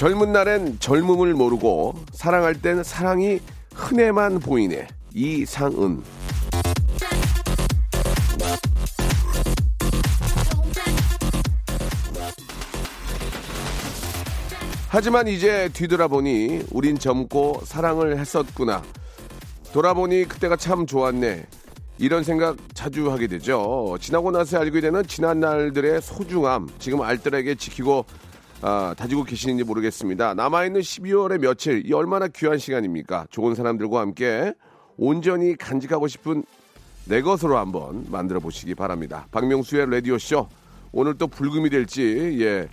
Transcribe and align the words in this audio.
젊은 0.00 0.32
날엔 0.32 0.78
젊음을 0.80 1.34
모르고 1.34 1.94
사랑할 2.14 2.54
땐 2.54 2.82
사랑이 2.82 3.38
흔해만 3.74 4.40
보이네 4.40 4.88
이상은 5.12 6.02
하지만 14.88 15.28
이제 15.28 15.68
뒤돌아보니 15.74 16.62
우린 16.70 16.98
젊고 16.98 17.60
사랑을 17.66 18.18
했었구나. 18.18 18.82
돌아보니 19.74 20.24
그때가 20.24 20.56
참 20.56 20.86
좋았네. 20.86 21.46
이런 21.98 22.24
생각 22.24 22.56
자주 22.72 23.12
하게 23.12 23.26
되죠. 23.26 23.98
지나고 24.00 24.30
나서 24.30 24.60
알게 24.60 24.80
되는 24.80 25.02
지난 25.06 25.40
날들의 25.40 26.00
소중함. 26.00 26.70
지금 26.78 27.02
알뜰하게 27.02 27.56
지키고 27.56 28.06
아, 28.62 28.94
다지고 28.96 29.24
계시는지 29.24 29.64
모르겠습니다. 29.64 30.34
남아있는 30.34 30.80
12월의 30.80 31.38
며칠, 31.38 31.82
이 31.86 31.92
얼마나 31.94 32.28
귀한 32.28 32.58
시간입니까? 32.58 33.26
좋은 33.30 33.54
사람들과 33.54 34.00
함께 34.00 34.52
온전히 34.98 35.56
간직하고 35.56 36.08
싶은 36.08 36.44
내 37.06 37.22
것으로 37.22 37.56
한번 37.56 38.04
만들어 38.10 38.38
보시기 38.38 38.74
바랍니다. 38.74 39.26
박명수의 39.30 39.90
라디오쇼. 39.90 40.46
오늘 40.92 41.16
또 41.16 41.26
불금이 41.26 41.70
될지, 41.70 42.36
예, 42.40 42.68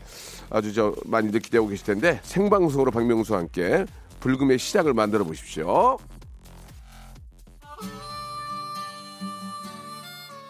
아주 0.49 0.73
저 0.73 0.93
많이들 1.05 1.39
기대하고 1.39 1.69
계실 1.69 1.85
텐데, 1.85 2.19
생방송으로 2.23 2.91
박명수와 2.91 3.39
함께 3.39 3.85
불금의 4.19 4.59
시작을 4.59 4.93
만들어 4.93 5.23
보십시오. 5.23 5.97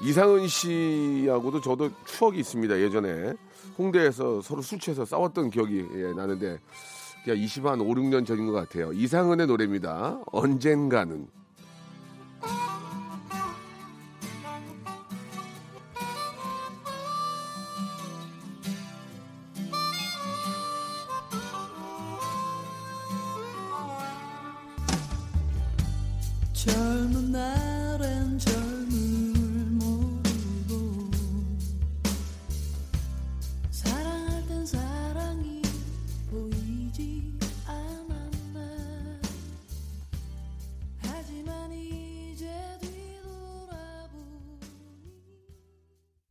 이상은 0.02 0.48
씨하고도 0.48 1.62
저도 1.62 1.90
추억이 2.06 2.40
있습니다. 2.40 2.80
예전에 2.80 3.34
홍대에서 3.78 4.42
서로 4.42 4.62
술 4.62 4.80
취해서 4.80 5.06
싸웠던 5.06 5.50
기억이 5.50 5.86
예, 5.94 6.14
나는데 6.14 6.60
그냥 7.24 7.40
20한 7.40 7.82
5, 7.82 7.86
6년 7.96 8.26
전인 8.26 8.48
것 8.48 8.54
같아요. 8.54 8.92
이상은의 8.94 9.48
노래입니다. 9.48 10.22
언젠가는. 10.32 11.28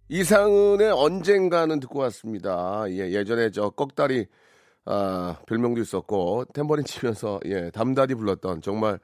이상은의 0.09 0.93
언젠가는 0.93 1.81
듣고 1.81 1.99
왔습니다. 2.01 2.85
예, 2.91 3.11
예전에 3.11 3.51
저 3.51 3.71
꺽다리 3.71 4.27
아, 4.85 5.37
별명도 5.49 5.81
있었고 5.81 6.45
탬버린 6.55 6.85
치면서 6.85 7.41
예, 7.47 7.71
담다디 7.71 8.15
불렀던 8.15 8.63
정말 8.63 9.01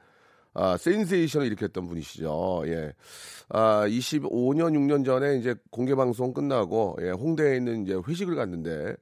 아, 0.53 0.77
센세이션을 0.77 1.47
일으켰던 1.47 1.87
분이시죠. 1.87 2.63
예. 2.67 2.93
아, 3.49 3.85
25년 3.87 4.73
6년 4.75 5.03
전에 5.03 5.35
이제 5.37 5.55
공개 5.71 5.93
방송 5.95 6.33
끝나고 6.33 6.97
예, 7.01 7.09
홍대에 7.09 7.57
있는 7.57 7.83
이제 7.83 7.99
회식을 8.07 8.35
갔는데 8.35 8.95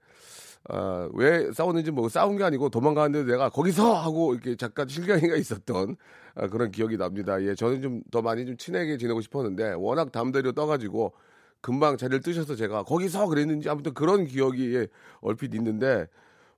아, 0.69 1.07
왜 1.13 1.51
싸웠는지 1.53 1.91
뭐 1.91 2.09
싸운 2.09 2.35
게 2.37 2.43
아니고 2.43 2.69
도망가는데 2.69 3.31
내가 3.31 3.49
거기서 3.49 3.93
하고 3.93 4.33
이렇게 4.33 4.55
잠깐 4.55 4.87
실경이가 4.87 5.35
있었던 5.35 5.97
아, 6.33 6.47
그런 6.47 6.71
기억이 6.71 6.97
납니다. 6.97 7.39
예, 7.43 7.53
저는 7.53 7.81
좀 7.83 8.01
더 8.11 8.21
많이 8.23 8.45
좀 8.45 8.57
친하게 8.57 8.97
지내고 8.97 9.21
싶었는데 9.21 9.73
워낙 9.73 10.11
담대로 10.11 10.53
떠가지고 10.53 11.13
금방 11.61 11.97
자리를 11.97 12.21
뜨셔서 12.21 12.55
제가 12.55 12.83
거기서 12.83 13.27
그랬는지 13.27 13.69
아무튼 13.69 13.93
그런 13.93 14.25
기억이 14.25 14.75
예, 14.75 14.87
얼핏 15.21 15.53
있는데 15.55 16.07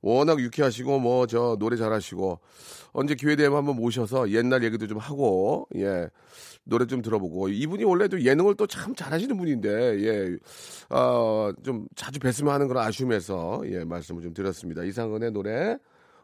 워낙 0.01 0.39
유쾌하시고 0.39 0.99
뭐 0.99 1.25
저 1.27 1.55
노래 1.59 1.77
잘하시고 1.77 2.39
언제 2.91 3.15
기회 3.15 3.35
되면 3.35 3.57
한번 3.57 3.75
모셔서 3.77 4.29
옛날 4.31 4.63
얘기도 4.63 4.87
좀 4.87 4.97
하고 4.97 5.67
예 5.75 6.09
노래 6.65 6.85
좀 6.85 7.01
들어보고 7.01 7.49
이분이 7.49 7.83
원래 7.85 8.07
도 8.07 8.21
예능을 8.21 8.55
또 8.55 8.67
참 8.67 8.95
잘하시는 8.95 9.37
분인데 9.37 10.29
예어좀 10.89 11.87
자주 11.95 12.19
뵀으면 12.19 12.47
하는 12.47 12.67
그런 12.67 12.85
아쉬움에서 12.85 13.61
예 13.65 13.83
말씀을 13.85 14.21
좀 14.21 14.33
드렸습니다 14.33 14.83
이상은의 14.83 15.31
노래 15.31 15.77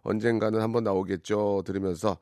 언젠가는 0.03 0.61
한번 0.61 0.83
나오겠죠 0.83 1.63
들으면서 1.65 2.17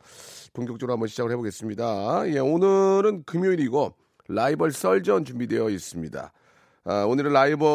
본격적으로 0.54 0.94
한번 0.94 1.08
시작을 1.08 1.32
해보겠습니다 1.32 2.30
예 2.30 2.40
오늘은 2.40 3.24
금요일이고 3.24 3.94
라이벌 4.30 4.72
썰전 4.72 5.26
준비되어 5.26 5.70
있습니다. 5.70 6.32
아, 6.90 7.04
오늘의 7.04 7.34
라이벌 7.34 7.68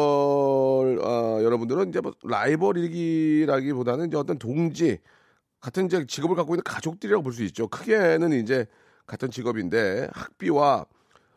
어, 1.03 1.39
여러분들은 1.43 1.89
이제 1.89 2.01
뭐 2.01 2.13
라이벌이기라기보다는 2.23 4.07
이제 4.07 4.17
어떤 4.17 4.39
동지 4.39 4.97
같은 5.61 5.85
이제 5.85 6.03
직업을 6.07 6.35
갖고 6.35 6.55
있는 6.55 6.63
가족들이라고 6.63 7.21
볼 7.21 7.31
수 7.33 7.43
있죠. 7.43 7.67
크게는 7.67 8.31
이제 8.33 8.65
같은 9.05 9.29
직업인데 9.29 10.09
학비와 10.13 10.85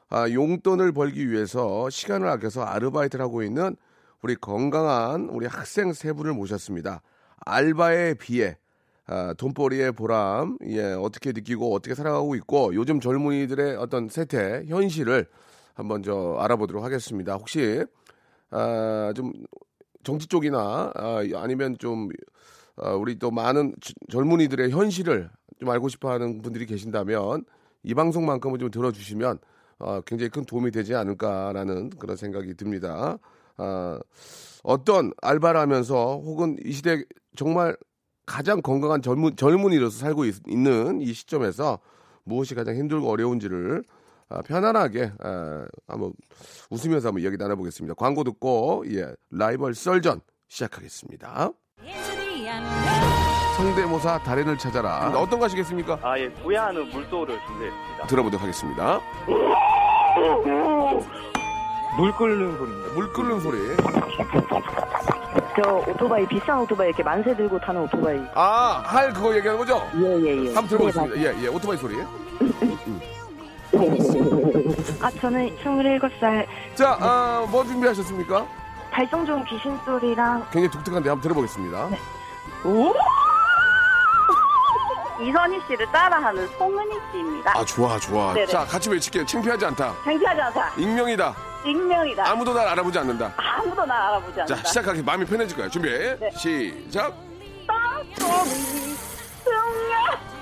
아, 0.09 0.31
용돈을 0.31 0.93
벌기 0.93 1.31
위해서 1.31 1.91
시간을 1.91 2.27
아껴서 2.29 2.63
아르바이트를 2.63 3.23
하고 3.23 3.43
있는 3.43 3.77
우리 4.23 4.37
건강한 4.37 5.29
우리 5.29 5.45
학생 5.47 5.93
세 5.93 6.15
분을 6.15 6.33
모셨습니다. 6.33 7.03
알바에 7.45 8.15
비해 8.15 8.57
아, 9.07 9.35
돈벌이의 9.35 9.93
보람, 9.93 10.57
예, 10.69 10.95
어떻게 10.95 11.33
느끼고 11.33 11.75
어떻게 11.75 11.95
살아가고 11.95 12.37
있고 12.37 12.75
요즘 12.75 13.01
젊은이들의 13.01 13.77
어떤 13.77 14.09
세태, 14.09 14.65
현실을 14.67 15.27
한번 15.77 16.03
저 16.03 16.37
알아보도록 16.41 16.83
하겠습니다. 16.83 17.35
혹시 17.35 17.85
아, 18.51 19.13
좀 19.15 19.33
정치 20.03 20.27
쪽이나 20.27 20.91
아, 20.95 21.23
아니면 21.35 21.77
좀 21.79 22.09
아, 22.77 22.93
우리 22.93 23.19
또 23.19 23.31
많은 23.31 23.75
주- 23.81 23.93
젊은이들의 24.11 24.71
현실을 24.71 25.31
좀 25.61 25.69
알고 25.69 25.89
싶어하는 25.89 26.41
분들이 26.41 26.65
계신다면 26.65 27.45
이 27.83 27.95
방송만큼은 27.95 28.59
좀 28.59 28.71
들어주시면 28.71 29.39
어, 29.79 30.01
굉장히 30.07 30.31
큰 30.31 30.47
도움이 30.47 30.71
되지 30.71 30.95
않을까라는 30.95 31.91
그런 31.91 32.17
생각이 32.17 32.55
듭니다. 32.55 33.19
아, 33.59 34.01
어떤 34.63 35.13
알바를 35.21 35.61
하면서 35.61 36.17
혹은 36.17 36.57
이 36.65 36.73
시대 36.73 37.05
정말 37.37 37.77
가장 38.25 38.63
건강한 38.63 39.03
젊은, 39.03 39.37
젊은이로서 39.37 39.99
살고 39.99 40.25
있, 40.25 40.37
는이 40.47 41.13
시점에서 41.13 41.81
무엇이 42.25 42.55
가장 42.55 42.77
힘들고 42.77 43.09
어려운지를 43.11 43.84
아, 44.28 44.43
편안하게 44.43 45.13
아, 45.21 45.65
한번 45.87 46.13
웃으면서 46.71 47.09
한번 47.09 47.23
이야기 47.23 47.37
나눠보겠습니다. 47.37 47.95
광고 47.95 48.25
듣고 48.25 48.84
예 48.89 49.07
라이벌 49.31 49.75
썰전 49.75 50.21
시작하겠습니다. 50.49 51.51
성대모사 53.57 54.23
달인을 54.23 54.59
찾아라. 54.59 55.09
어떤 55.17 55.39
거 55.39 55.47
하시겠습니까? 55.47 55.99
아, 56.03 56.19
예, 56.19 56.31
부야하는 56.31 56.91
물소를 56.91 57.39
준비했습니다. 57.47 58.07
들어보도록 58.07 58.43
하겠습니다. 58.43 59.01
물 61.97 62.13
끓는 62.17 62.59
소리입니다. 62.59 62.95
물 62.95 63.13
끓는 63.15 63.41
소리. 63.41 63.59
저 65.63 65.72
오토바이 65.91 66.27
비싼 66.29 66.61
오토바이 66.61 66.89
이렇게 66.89 67.03
만세 67.03 67.34
들고 67.34 67.59
타는 67.61 67.83
오토바이. 67.84 68.19
아, 68.34 68.83
할 68.84 69.13
그거 69.15 69.34
얘기하는 69.37 69.59
거죠? 69.59 69.81
예 70.03 70.21
예 70.21 70.45
예. 70.45 70.55
한번 70.55 70.67
들어보겠습니다. 70.69 71.17
예, 71.17 71.45
예, 71.45 71.47
오토바이 71.49 71.79
소리. 71.79 71.97
아 75.03 75.11
저는 75.21 75.57
27살 75.63 76.47
자, 76.75 76.97
아, 77.01 77.47
뭐 77.51 77.65
준비하셨습니까? 77.65 78.47
발성 78.91 79.27
좋은 79.27 79.45
귀신 79.45 79.77
소리랑 79.84 80.47
굉장히 80.51 80.71
독특한데 80.71 81.09
한번 81.11 81.23
들어보겠습니다. 81.23 81.89
이선희 85.21 85.61
씨를 85.67 85.87
따라하는 85.93 86.47
송은희 86.59 86.95
씨입니다. 87.13 87.59
아, 87.59 87.65
좋아, 87.65 87.99
좋아. 87.99 88.34
네네. 88.34 88.47
자, 88.47 88.65
같이 88.65 88.91
외칠게요. 88.91 89.25
창피하지 89.25 89.65
않다. 89.67 89.95
창피하지 90.05 90.41
않다. 90.41 90.72
익명이다. 90.77 91.34
익명이다. 91.65 92.31
아무도 92.31 92.53
날 92.53 92.69
알아보지 92.69 92.99
않는다. 92.99 93.33
아무도 93.37 93.84
나 93.87 94.09
알아보지 94.09 94.41
않는다. 94.43 94.63
자, 94.63 94.69
시작하기 94.69 95.03
마음이 95.03 95.25
편해질 95.25 95.57
거야. 95.57 95.69
준비. 95.69 95.89
네. 95.89 96.31
시작. 96.33 97.15
승야 98.19 98.96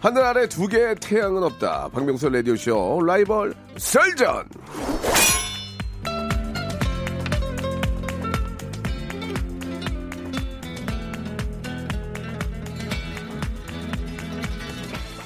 하늘 0.00 0.22
아래 0.24 0.48
두 0.48 0.66
개의 0.66 0.94
태양은 0.98 1.42
없다. 1.42 1.90
박명수 1.92 2.30
라디오쇼 2.30 3.02
라이벌 3.06 3.52
설전. 3.76 4.48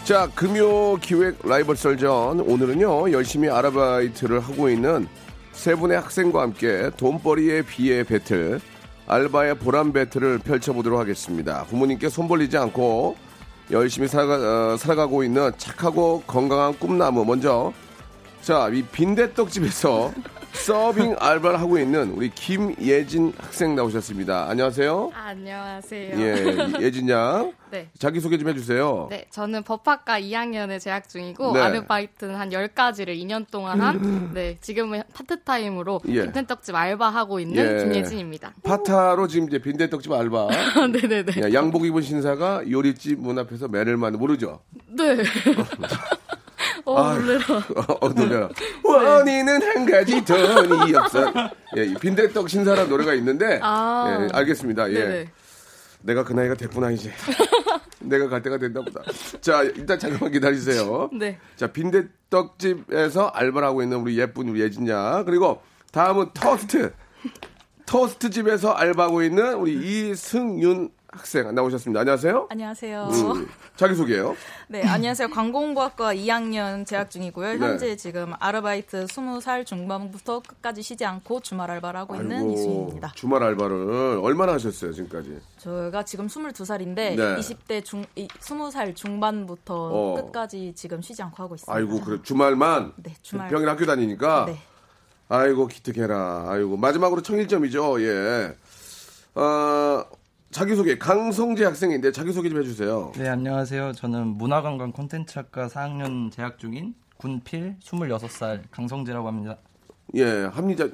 자, 0.03 0.29
금요 0.35 0.97
기획 0.97 1.39
라이벌 1.47 1.77
설전. 1.77 2.41
오늘은요, 2.41 3.13
열심히 3.13 3.49
아르바이트를 3.49 4.41
하고 4.41 4.69
있는 4.69 5.07
세 5.53 5.77
분의 5.77 6.01
학생과 6.01 6.43
함께 6.43 6.91
돈벌이의 6.97 7.63
비의 7.63 8.03
배틀, 8.03 8.61
알바의 9.07 9.59
보람 9.59 9.93
배틀을 9.93 10.39
펼쳐보도록 10.41 10.99
하겠습니다. 10.99 11.63
부모님께 11.67 12.09
손 12.09 12.27
벌리지 12.27 12.57
않고 12.59 13.17
열심히 13.71 14.09
살아가, 14.09 14.35
어, 14.73 14.77
살아가고 14.77 15.25
있는 15.25 15.53
착하고 15.57 16.23
건강한 16.27 16.79
꿈나무. 16.79 17.25
먼저, 17.25 17.73
자, 18.43 18.69
이 18.69 18.83
빈대떡집에서 18.83 20.13
서빙 20.65 21.17
알바를 21.19 21.61
하고 21.61 21.79
있는 21.79 22.13
우리 22.13 22.31
김예진 22.31 23.35
학생 23.37 23.75
나오셨습니다. 23.75 24.49
안녕하세요. 24.49 25.11
안녕하세요. 25.13 26.19
예, 26.19 26.81
예진 26.81 27.07
양. 27.11 27.53
네. 27.71 27.91
자기소개 27.99 28.39
좀 28.39 28.49
해주세요. 28.49 29.09
네, 29.11 29.27
저는 29.29 29.63
법학과 29.65 30.19
2학년에 30.19 30.81
재학 30.81 31.07
중이고 31.07 31.53
네. 31.53 31.61
아르바이트는 31.61 32.37
한 32.37 32.49
10가지를 32.49 33.09
2년 33.09 33.45
동안 33.51 33.83
한 33.83 34.31
네, 34.33 34.57
지금은 34.63 35.03
파트타임으로 35.13 36.01
예. 36.09 36.23
빈대떡집 36.23 36.75
알바하고 36.75 37.41
있는 37.41 37.81
예. 37.81 37.85
김예진입니다. 37.85 38.55
파트로 38.63 39.29
지금 39.29 39.49
이제 39.49 39.59
빈대떡집 39.59 40.11
알바. 40.13 40.49
네네네. 40.93 41.43
야, 41.43 41.53
양복 41.53 41.85
입은 41.85 42.01
신사가 42.01 42.71
요리집 42.71 43.21
문 43.21 43.39
앞에서 43.39 43.69
매를 43.69 43.99
맞는 43.99 44.19
모르죠? 44.19 44.61
네. 44.89 45.19
어, 46.85 47.03
아유. 47.03 47.21
놀래라. 47.21 47.45
어, 48.01 48.09
놀래라. 48.09 48.49
원인은 48.83 49.63
한 49.63 49.87
가지 49.91 50.25
돈이 50.25 50.95
없어. 50.95 51.33
예, 51.77 51.85
이 51.85 51.95
빈대떡 51.95 52.49
신사라는 52.49 52.89
노래가 52.91 53.15
있는데. 53.15 53.59
아. 53.63 54.19
예, 54.23 54.29
알겠습니다. 54.37 54.91
예. 54.91 54.95
네네. 54.95 55.31
내가 56.03 56.25
그 56.25 56.33
나이가 56.35 56.55
됐구나, 56.55 56.91
이제. 56.91 57.11
내가 58.01 58.29
갈 58.29 58.43
때가 58.43 58.59
됐나 58.59 58.83
보다. 58.83 59.01
자, 59.41 59.63
일단 59.63 59.99
잠깐만 59.99 60.31
기다리세요. 60.31 61.09
네. 61.19 61.39
자, 61.57 61.69
빈대떡집에서 61.69 63.29
알바를 63.29 63.67
하고 63.67 63.83
있는 63.83 63.99
우리 63.99 64.19
예쁜 64.19 64.49
우리 64.51 64.61
예진 64.61 64.87
양. 64.89 65.25
그리고 65.25 65.63
다음은 65.93 66.31
터스트. 66.35 66.93
터스트 67.87 68.31
집에서 68.31 68.73
알바하고 68.73 69.23
있는 69.23 69.55
우리 69.55 69.75
이승윤 70.11 70.91
학생 71.17 71.55
나오셨습니다. 71.55 72.01
안녕하세요. 72.01 72.49
안녕하세요. 72.51 73.05
음, 73.05 73.49
자기소개요. 73.77 74.37
네, 74.69 74.83
안녕하세요. 74.83 75.29
광고홍보학과 75.29 76.15
2학년 76.15 76.85
재학 76.85 77.11
중이고요. 77.11 77.55
네. 77.55 77.59
현재 77.59 77.97
지금 77.97 78.33
아르바이트 78.41 79.07
20살 79.07 79.65
중반부터 79.65 80.41
끝까지 80.41 80.83
쉬지 80.83 81.05
않고 81.05 81.41
주말 81.41 81.71
알바를 81.71 82.01
하고 82.01 82.17
있는 82.17 82.51
이수입니다. 82.51 83.13
주말 83.15 83.43
알바를 83.45 84.21
얼마나 84.23 84.55
하셨어요, 84.55 84.93
지금까지? 84.93 85.39
저희가 85.59 86.05
지금 86.05 86.27
22살인데 86.27 86.95
네. 86.95 87.37
20대 87.37 87.85
중 87.85 88.05
이, 88.17 88.27
20살 88.27 88.97
중반부터 88.97 89.75
어. 89.75 90.15
끝까지 90.17 90.73
지금 90.75 91.01
쉬지 91.01 91.23
않고 91.23 91.43
하고 91.43 91.55
있습니다. 91.55 91.73
아이고, 91.73 92.01
그래. 92.05 92.19
주말만? 92.23 92.93
네, 92.97 93.15
주말. 93.23 93.49
평일 93.49 93.69
학교 93.69 93.87
다니니까? 93.87 94.47
네. 94.47 94.59
아이고, 95.29 95.69
기특해라. 95.69 96.47
아이고, 96.49 96.77
마지막으로 96.77 97.23
청일점이죠, 97.23 98.03
예. 98.03 98.55
어, 99.37 100.05
자기소개, 100.55 100.97
강성재 100.99 101.65
학생인데 101.65 102.13
자기소개 102.13 102.49
좀 102.49 102.61
해주세요. 102.61 103.11
네, 103.17 103.29
안녕하세요. 103.29 103.93
저는 103.95 104.37
문화관광 104.39 104.93
콘텐츠학과 104.93 105.67
4학년 105.67 106.31
재학 106.31 106.61
중인 106.61 106.95
군필 107.17 107.75
26살 107.81 108.61
강성재라고 108.71 109.27
합니다. 109.27 109.59
예, 110.15 110.45
합리자, 110.45 110.91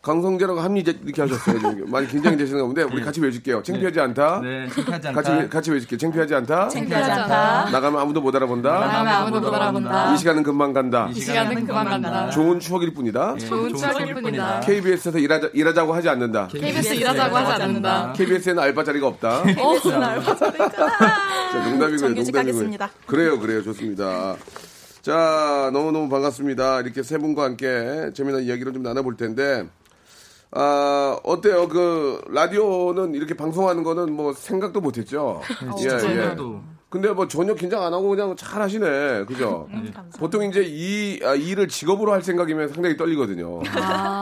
강성재라고 0.00 0.60
합리자 0.60 0.92
이렇게 1.04 1.22
하셨어요. 1.22 1.58
지금. 1.58 1.84
많이 1.90 2.06
긴장이 2.06 2.36
되시는 2.36 2.60
가운데 2.60 2.82
우리 2.82 3.02
같이 3.02 3.20
외칠게요. 3.20 3.62
창피하지 3.64 4.00
않다. 4.00 4.40
네, 4.42 4.68
창피하지 4.68 5.08
않다. 5.08 5.20
같이, 5.20 5.32
외- 5.32 5.48
같이 5.48 5.70
외칠게요. 5.72 5.98
창피하지 5.98 6.34
않다. 6.36 6.68
창피하지 6.68 7.10
않다. 7.10 7.70
나가면 7.70 8.00
아무도 8.00 8.20
못 8.20 8.34
알아본다. 8.34 8.70
나가면 8.70 9.12
아무도 9.12 9.40
못 9.40 9.54
알아본다. 9.54 10.14
이 10.14 10.18
시간은 10.18 10.42
금방 10.44 10.72
간다. 10.72 11.08
이 11.12 11.20
시간은 11.20 11.66
그만 11.66 11.84
간다. 11.88 12.30
좋은 12.30 12.60
추억일 12.60 12.94
뿐이다. 12.94 13.34
네, 13.38 13.46
좋은 13.46 13.74
추억일 13.74 14.14
뿐이다. 14.14 14.60
KBS에서 14.60 15.18
일하자, 15.18 15.50
일하자고 15.52 15.92
하지 15.92 16.08
않는다. 16.08 16.46
KBS 16.48 16.94
일하자고 16.94 17.36
하지 17.36 17.62
않는다. 17.62 18.12
KBS에는 18.12 18.62
알바 18.62 18.84
자리가 18.84 19.06
없다. 19.08 19.42
KBS는 19.42 20.02
알바자도 20.02 20.64
있잖아. 20.64 20.98
자, 21.52 21.68
농담이고요. 21.68 22.08
농담이고요. 22.14 22.88
그래요, 23.06 23.38
그래요. 23.40 23.62
좋습니다. 23.64 24.36
자, 25.02 25.70
너무너무 25.72 26.08
반갑습니다. 26.08 26.80
이렇게 26.82 27.02
세 27.02 27.18
분과 27.18 27.44
함께 27.44 28.10
재미난 28.14 28.42
이야기를 28.42 28.72
좀 28.74 28.82
나눠볼 28.82 29.16
텐데, 29.16 29.64
아, 30.50 31.18
어때요? 31.24 31.68
그, 31.68 32.22
라디오는 32.30 33.14
이렇게 33.14 33.34
방송하는 33.34 33.82
거는 33.82 34.12
뭐 34.12 34.32
생각도 34.32 34.80
못 34.80 34.96
했죠? 34.96 35.42
예, 35.80 35.84
예. 35.84 35.98
생각도. 35.98 36.60
근데 36.88 37.10
뭐 37.10 37.28
전혀 37.28 37.52
긴장 37.52 37.82
안 37.82 37.92
하고 37.92 38.08
그냥 38.08 38.34
잘 38.34 38.62
하시네. 38.62 39.26
그죠? 39.26 39.66
감사합니다. 39.66 40.04
보통 40.18 40.42
이제 40.44 40.64
이 40.66 41.20
아, 41.22 41.34
일을 41.34 41.68
직업으로 41.68 42.12
할 42.12 42.22
생각이면 42.22 42.68
상당히 42.72 42.96
떨리거든요. 42.96 43.60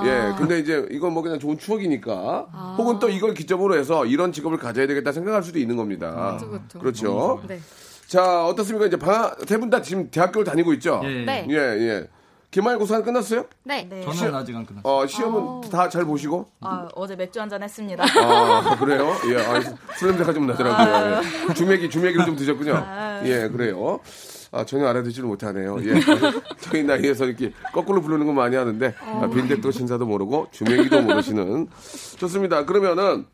예, 0.05 0.35
근데 0.37 0.59
이제 0.59 0.85
이건 0.91 1.13
뭐 1.13 1.23
그냥 1.23 1.39
좋은 1.39 1.57
추억이니까, 1.59 2.75
혹은 2.77 2.99
또 2.99 3.09
이걸 3.09 3.35
기점으로 3.35 3.77
해서 3.77 4.05
이런 4.05 4.33
직업을 4.33 4.59
가져야 4.59 4.89
되겠다 4.89 5.13
생각할 5.13 5.45
수도 5.45 5.61
있는 5.61 5.77
겁니다. 5.77 6.37
그렇죠, 6.41 6.49
그렇죠. 6.51 6.79
그렇죠. 6.81 7.43
네. 7.47 7.61
자, 8.09 8.45
어떻습니까? 8.47 8.87
이제 8.87 8.97
방학, 8.97 9.37
세분 9.47 9.71
다 9.71 9.81
지금 9.81 10.11
대학교를 10.11 10.45
다니고 10.45 10.73
있죠? 10.75 11.01
예. 11.05 11.25
네. 11.25 11.47
예, 11.49 11.55
예. 11.57 12.09
기말고사 12.51 13.03
끝났어요? 13.03 13.45
네. 13.65 13.87
네. 13.89 14.03
저는 14.03 14.35
아직 14.35 14.55
안 14.57 14.65
끝났어요. 14.65 14.93
어, 14.93 15.07
시험은 15.07 15.69
다 15.71 15.89
잘 15.89 16.05
보시고? 16.05 16.49
아, 16.61 16.89
어제 16.95 17.15
맥주 17.17 17.41
한 17.41 17.49
잔 17.51 17.63
했습니다. 17.63 18.03
아, 18.05 18.77
그래요? 18.79 19.15
예, 19.31 19.37
아, 19.45 19.61
술 19.97 20.09
냄새가 20.11 20.33
좀 20.33 20.47
나더라고요. 20.47 21.21
예. 21.51 21.55
주맥이, 21.55 21.91
주맥이를 21.91 22.25
좀 22.25 22.37
드셨군요. 22.37 22.73
예, 23.25 23.49
그래요. 23.49 24.01
아, 24.53 24.65
전혀 24.65 24.87
알아듣지를 24.89 25.29
못하네요. 25.29 25.77
예. 25.85 25.95
저희 26.61 26.83
나이에서 26.85 27.27
이렇게 27.27 27.53
거꾸로 27.75 28.01
부르는 28.01 28.27
건 28.27 28.35
많이 28.37 28.57
하는데, 28.57 28.95
아, 29.01 29.29
빈대또 29.29 29.71
신사도 29.71 30.07
모르고, 30.07 30.49
주맥이도 30.53 31.03
모르시는. 31.03 31.69
좋습니다. 32.17 32.65
그러면은, 32.65 33.27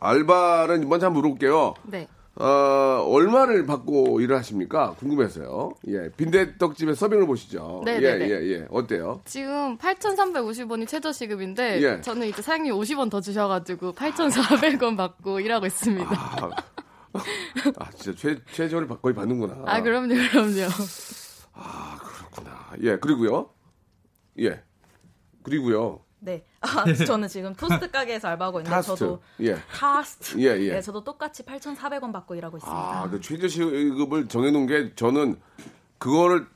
알바는 0.00 0.88
먼저 0.88 1.06
한번 1.06 1.22
물어볼게요. 1.22 1.74
네. 1.84 2.06
어, 2.40 3.02
얼마를 3.08 3.66
받고 3.66 4.20
일을 4.20 4.36
하십니까? 4.36 4.92
궁금해서요. 5.00 5.72
예. 5.88 6.08
빈대떡집에 6.16 6.94
서빙을 6.94 7.26
보시죠. 7.26 7.82
네, 7.84 7.96
예, 7.96 8.00
네, 8.00 8.18
네. 8.18 8.30
예, 8.30 8.52
예. 8.52 8.66
어때요? 8.70 9.20
지금 9.24 9.76
8,350원이 9.78 10.86
최저 10.86 11.10
시급인데 11.12 11.82
예. 11.82 12.00
저는 12.00 12.28
이제 12.28 12.40
사장님이 12.40 12.76
50원 12.76 13.10
더 13.10 13.20
주셔 13.20 13.48
가지고 13.48 13.92
8,400원 13.92 14.96
받고 14.96 15.40
일하고 15.40 15.66
있습니다. 15.66 16.08
아, 16.12 16.50
아, 17.78 17.90
진짜 17.96 18.16
최, 18.16 18.38
최저를 18.52 18.86
받- 18.86 19.02
거의 19.02 19.14
받는구나. 19.16 19.64
아, 19.66 19.82
그럼요, 19.82 20.08
그럼요. 20.30 20.68
그렇구나. 21.98 22.70
예, 22.82 22.96
그리고요. 22.98 23.50
예. 24.40 24.62
그리고요. 25.42 26.00
네. 26.60 26.92
아, 26.92 27.04
저는 27.06 27.28
지금 27.28 27.54
토스트 27.54 27.90
가게에서 27.92 28.28
알바하고 28.28 28.60
있는데 28.60 28.74
토스트. 28.74 28.96
저도 28.96 29.20
예. 29.40 29.56
토스트. 29.70 30.38
예, 30.40 30.60
예. 30.60 30.72
네, 30.74 30.80
저도 30.80 31.04
똑같이 31.04 31.44
8,400원 31.44 32.12
받고 32.12 32.34
일하고 32.34 32.56
있습니다. 32.56 32.78
아, 32.78 33.08
그 33.08 33.20
최저 33.20 33.46
시급을 33.48 34.26
정해 34.28 34.50
놓은 34.50 34.66
게 34.66 34.92
저는 34.96 35.38
그거를 35.98 36.46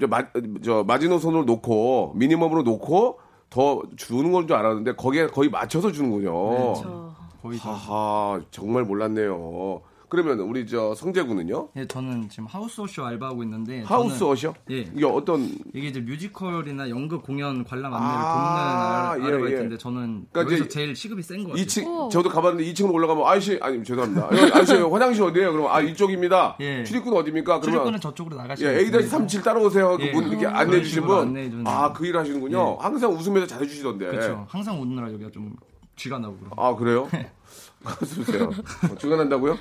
저, 0.00 0.06
마, 0.06 0.22
저 0.64 0.84
마지노선으로 0.84 1.44
놓고 1.44 2.12
미니멈으로 2.16 2.62
놓고 2.62 3.20
더 3.50 3.82
주는 3.96 4.32
건 4.32 4.46
줄 4.46 4.56
알았는데 4.56 4.94
거기에 4.96 5.26
거의 5.26 5.50
맞춰서 5.50 5.92
주는군요. 5.92 6.32
그렇죠. 6.56 7.14
거의 7.42 7.58
다. 7.58 7.72
하하 7.72 8.40
정말 8.50 8.84
몰랐네요. 8.84 9.82
그러면 10.12 10.40
우리 10.40 10.66
저 10.66 10.94
성재군은요? 10.94 11.70
예, 11.76 11.86
저는 11.86 12.28
지금 12.28 12.44
하우스워셔 12.44 13.02
알바하고 13.06 13.42
있는데 13.44 13.80
하우스 13.80 14.18
저는- 14.20 14.28
어셔? 14.30 14.54
예. 14.70 14.80
이게 14.94 15.06
어떤 15.06 15.48
이게 15.72 15.88
이제 15.88 16.00
뮤지컬이나 16.00 16.90
연극 16.90 17.22
공연 17.22 17.64
관람 17.64 17.94
안내를 17.94 18.14
아, 18.14 19.12
돕는 19.14 19.26
예, 19.26 19.32
아르바이트인데 19.34 19.74
예. 19.74 19.78
저는 19.78 20.26
그러니까 20.30 20.40
여기서 20.42 20.64
이제 20.66 20.68
제일 20.68 20.94
시급이 20.94 21.22
센것 21.22 21.46
같아요. 21.52 21.64
2층 21.64 22.10
저도 22.10 22.28
가봤는데 22.28 22.70
2층으로 22.74 22.92
올라가면 22.92 23.26
아저씨 23.26 23.58
아니 23.62 23.82
죄송합니다. 23.82 24.28
아저씨 24.52 24.74
화장실 24.82 25.22
어디예요? 25.22 25.50
그러면 25.52 25.70
아 25.72 25.80
이쪽입니다. 25.80 26.56
예. 26.60 26.84
출입구는 26.84 27.16
어디입니까? 27.18 27.60
그러면 27.60 27.62
출입구는 27.62 28.00
저쪽으로 28.00 28.36
나가시면 28.36 28.70
예, 28.74 28.78
A-37 28.80 29.42
따라오세요. 29.42 29.96
예. 30.00 30.12
그분 30.12 30.28
이렇게 30.30 30.44
음. 30.44 30.54
안내해 30.54 30.82
주는 30.82 31.66
아, 31.66 31.90
그 31.94 32.04
일 32.04 32.18
하시는군요. 32.18 32.76
예. 32.78 32.82
항상 32.84 33.12
웃으면서 33.12 33.46
잘해 33.46 33.66
주시던데. 33.66 34.08
그렇죠. 34.08 34.44
항상 34.50 34.78
웃느라 34.78 35.10
여기가 35.10 35.30
좀 35.30 35.56
쥐가 35.96 36.18
나고 36.18 36.36
그래요. 36.36 36.50
아, 36.58 36.74
그래요? 36.76 37.08
가수세요. 37.82 38.50
주가 38.98 39.16
난다고요? 39.16 39.56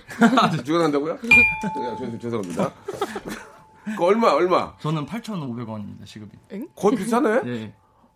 주가 0.63 0.79
난다고요? 0.83 1.13
야, 1.13 1.95
죄송, 1.97 2.19
죄송합니다. 2.19 2.71
그 3.97 4.03
얼마, 4.03 4.31
얼마? 4.31 4.75
저는 4.79 5.05
8,500원입니다, 5.05 6.05
시급이. 6.05 6.37
거의 6.75 6.97
비싸네? 6.97 7.41
예. 7.45 7.73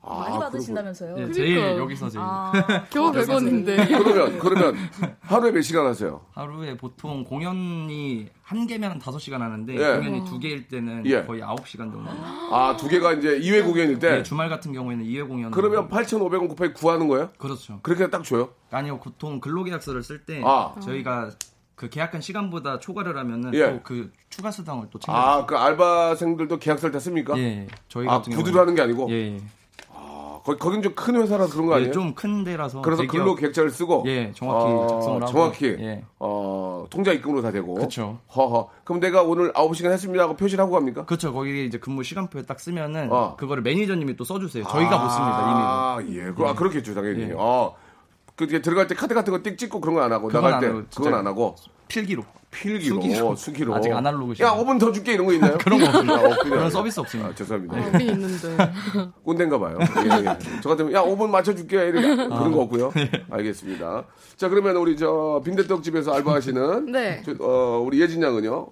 아, 0.07 0.19
많이 0.19 0.37
받으신다면서요? 0.37 1.15
예, 1.17 1.31
제일 1.31 1.57
여기서 1.57 2.09
제일. 2.09 2.23
아, 2.23 2.51
겨우 2.91 3.07
여기서 3.07 3.33
100원인데. 3.33 3.87
그러면, 4.03 4.39
그러면 4.39 4.75
하루에 5.21 5.51
몇 5.51 5.61
시간 5.61 5.85
하세요? 5.85 6.21
하루에 6.33 6.77
보통 6.77 7.23
공연이 7.23 8.27
한 8.43 8.67
개면 8.67 8.91
한 8.91 8.99
5시간 8.99 9.39
하는데 9.39 9.73
예. 9.73 9.97
공연이 9.97 10.23
두 10.25 10.39
개일 10.39 10.67
때는 10.67 11.05
예. 11.05 11.23
거의 11.23 11.41
9시간 11.41 11.91
정도. 11.91 12.03
아, 12.07 12.75
두 12.77 12.87
개가 12.87 13.13
이제 13.13 13.39
2회 13.39 13.63
공연일 13.65 13.97
때? 13.99 14.17
예, 14.17 14.23
주말 14.23 14.49
같은 14.49 14.71
경우에는 14.71 15.03
2회 15.05 15.27
공연. 15.27 15.51
그러면 15.51 15.89
8,500원 15.89 16.49
곱하기 16.49 16.73
9 16.73 16.91
하는 16.91 17.07
거예요? 17.07 17.31
그렇죠. 17.37 17.79
그렇게 17.81 18.09
딱 18.09 18.23
줘요? 18.23 18.49
아니요, 18.71 18.99
보통 18.99 19.39
근로계약서를 19.39 20.03
쓸때 20.03 20.41
아. 20.45 20.75
저희가 20.81 21.31
그 21.75 21.89
계약한 21.89 22.21
시간보다 22.21 22.79
초과를 22.79 23.17
하면은 23.17 23.53
예. 23.53 23.73
또그 23.73 24.11
추가 24.29 24.49
수당을 24.49 24.87
또 24.91 24.99
챙겨. 24.99 25.17
아, 25.17 25.45
그 25.45 25.57
알바생들도 25.57 26.59
계약서를 26.59 26.93
다 26.93 26.99
씁니까? 26.99 27.37
예, 27.37 27.41
예. 27.41 27.67
저희 27.89 28.07
아, 28.07 28.17
같은 28.19 28.33
구두로 28.33 28.61
하는 28.61 28.75
게 28.75 28.81
아니고? 28.81 29.07
예, 29.09 29.13
예. 29.33 29.37
아, 29.37 29.54
거, 30.45 30.55
거긴 30.57 30.81
좀 30.83 30.93
큰 30.95 31.15
회사라서 31.15 31.51
그런 31.53 31.65
거 31.65 31.73
예, 31.73 31.77
아니에요? 31.77 31.91
좀큰 31.91 32.43
데라서 32.43 32.81
그래서 32.81 33.01
대기업- 33.01 33.11
근로 33.11 33.35
계획자를 33.35 33.71
쓰고 33.71 34.03
예, 34.05 34.31
정확히 34.33 34.71
어, 34.73 34.87
작성을 34.87 35.21
하고 35.23 35.31
정확히 35.31 35.65
예. 35.79 36.03
어, 36.19 36.85
통장 36.91 37.15
입금으로 37.15 37.41
다 37.41 37.51
되고 37.51 37.73
그쵸. 37.73 38.19
허허. 38.35 38.69
그럼 38.83 38.99
내가 38.99 39.23
오늘 39.23 39.51
9시간 39.53 39.91
했습니다 39.91 40.23
하고 40.23 40.35
표시를 40.35 40.61
하고 40.63 40.73
갑니까? 40.73 41.05
그렇죠. 41.05 41.33
거기 41.33 41.65
이제 41.65 41.79
근무 41.79 42.03
시간표에 42.03 42.43
딱 42.43 42.59
쓰면은 42.59 43.11
어. 43.11 43.35
그거를 43.37 43.63
매니저님이 43.63 44.15
또 44.17 44.23
써주세요. 44.23 44.63
저희가 44.65 44.97
못 44.99 45.09
씁니다 45.09 45.35
아, 45.37 45.99
예. 46.09 46.31
그, 46.31 46.45
아, 46.45 46.53
그렇겠죠, 46.53 46.93
당연히. 46.93 47.23
예. 47.23 47.33
어. 47.35 47.75
그 48.35 48.47
들어갈 48.47 48.85
때 48.87 48.93
카드 48.95 49.13
같은 49.15 49.31
거 49.33 49.39
띡 49.41 49.57
찍고 49.57 49.79
그런 49.81 49.95
거 49.95 50.01
안 50.01 50.11
하고 50.11 50.29
나갈 50.29 50.53
안때 50.55 50.67
그건 50.95 51.13
안 51.15 51.25
하고. 51.25 51.55
필기로. 51.87 52.23
필기로, 52.55 53.01
수기로. 53.01 53.35
수기로. 53.35 53.75
아직 53.75 53.91
아날로그 53.91 54.31
야, 54.31 54.35
시간. 54.35 54.57
5분 54.57 54.79
더 54.79 54.91
줄게 54.91 55.13
이런 55.13 55.25
거 55.25 55.33
있나요? 55.33 55.57
그런 55.63 55.79
거 55.79 55.85
없습니다. 55.87 56.13
아. 56.15 56.37
그런 56.43 56.69
서비스 56.69 56.99
없습니다. 56.99 57.29
아, 57.29 57.35
죄송합니다. 57.35 57.77
아, 57.77 57.91
우리 57.93 58.05
있는데. 58.07 58.57
꼰대인가 59.23 59.59
봐요. 59.59 59.77
예, 59.81 60.29
예. 60.29 60.37
저 60.61 60.69
같으면 60.69 60.93
야 60.93 61.01
5분 61.03 61.29
맞춰줄게 61.29 61.87
이렇게 61.87 62.07
아. 62.23 62.39
그런 62.39 62.51
거 62.51 62.61
없고요. 62.61 62.91
예. 62.97 63.11
알겠습니다. 63.29 64.05
자 64.37 64.49
그러면 64.49 64.77
우리 64.77 64.97
저 64.97 65.41
빈대떡집에서 65.45 66.13
알바하시는 66.13 66.91
네. 66.91 67.21
저, 67.25 67.33
어, 67.39 67.79
우리 67.85 68.01
예진 68.01 68.21
양은요 68.21 68.67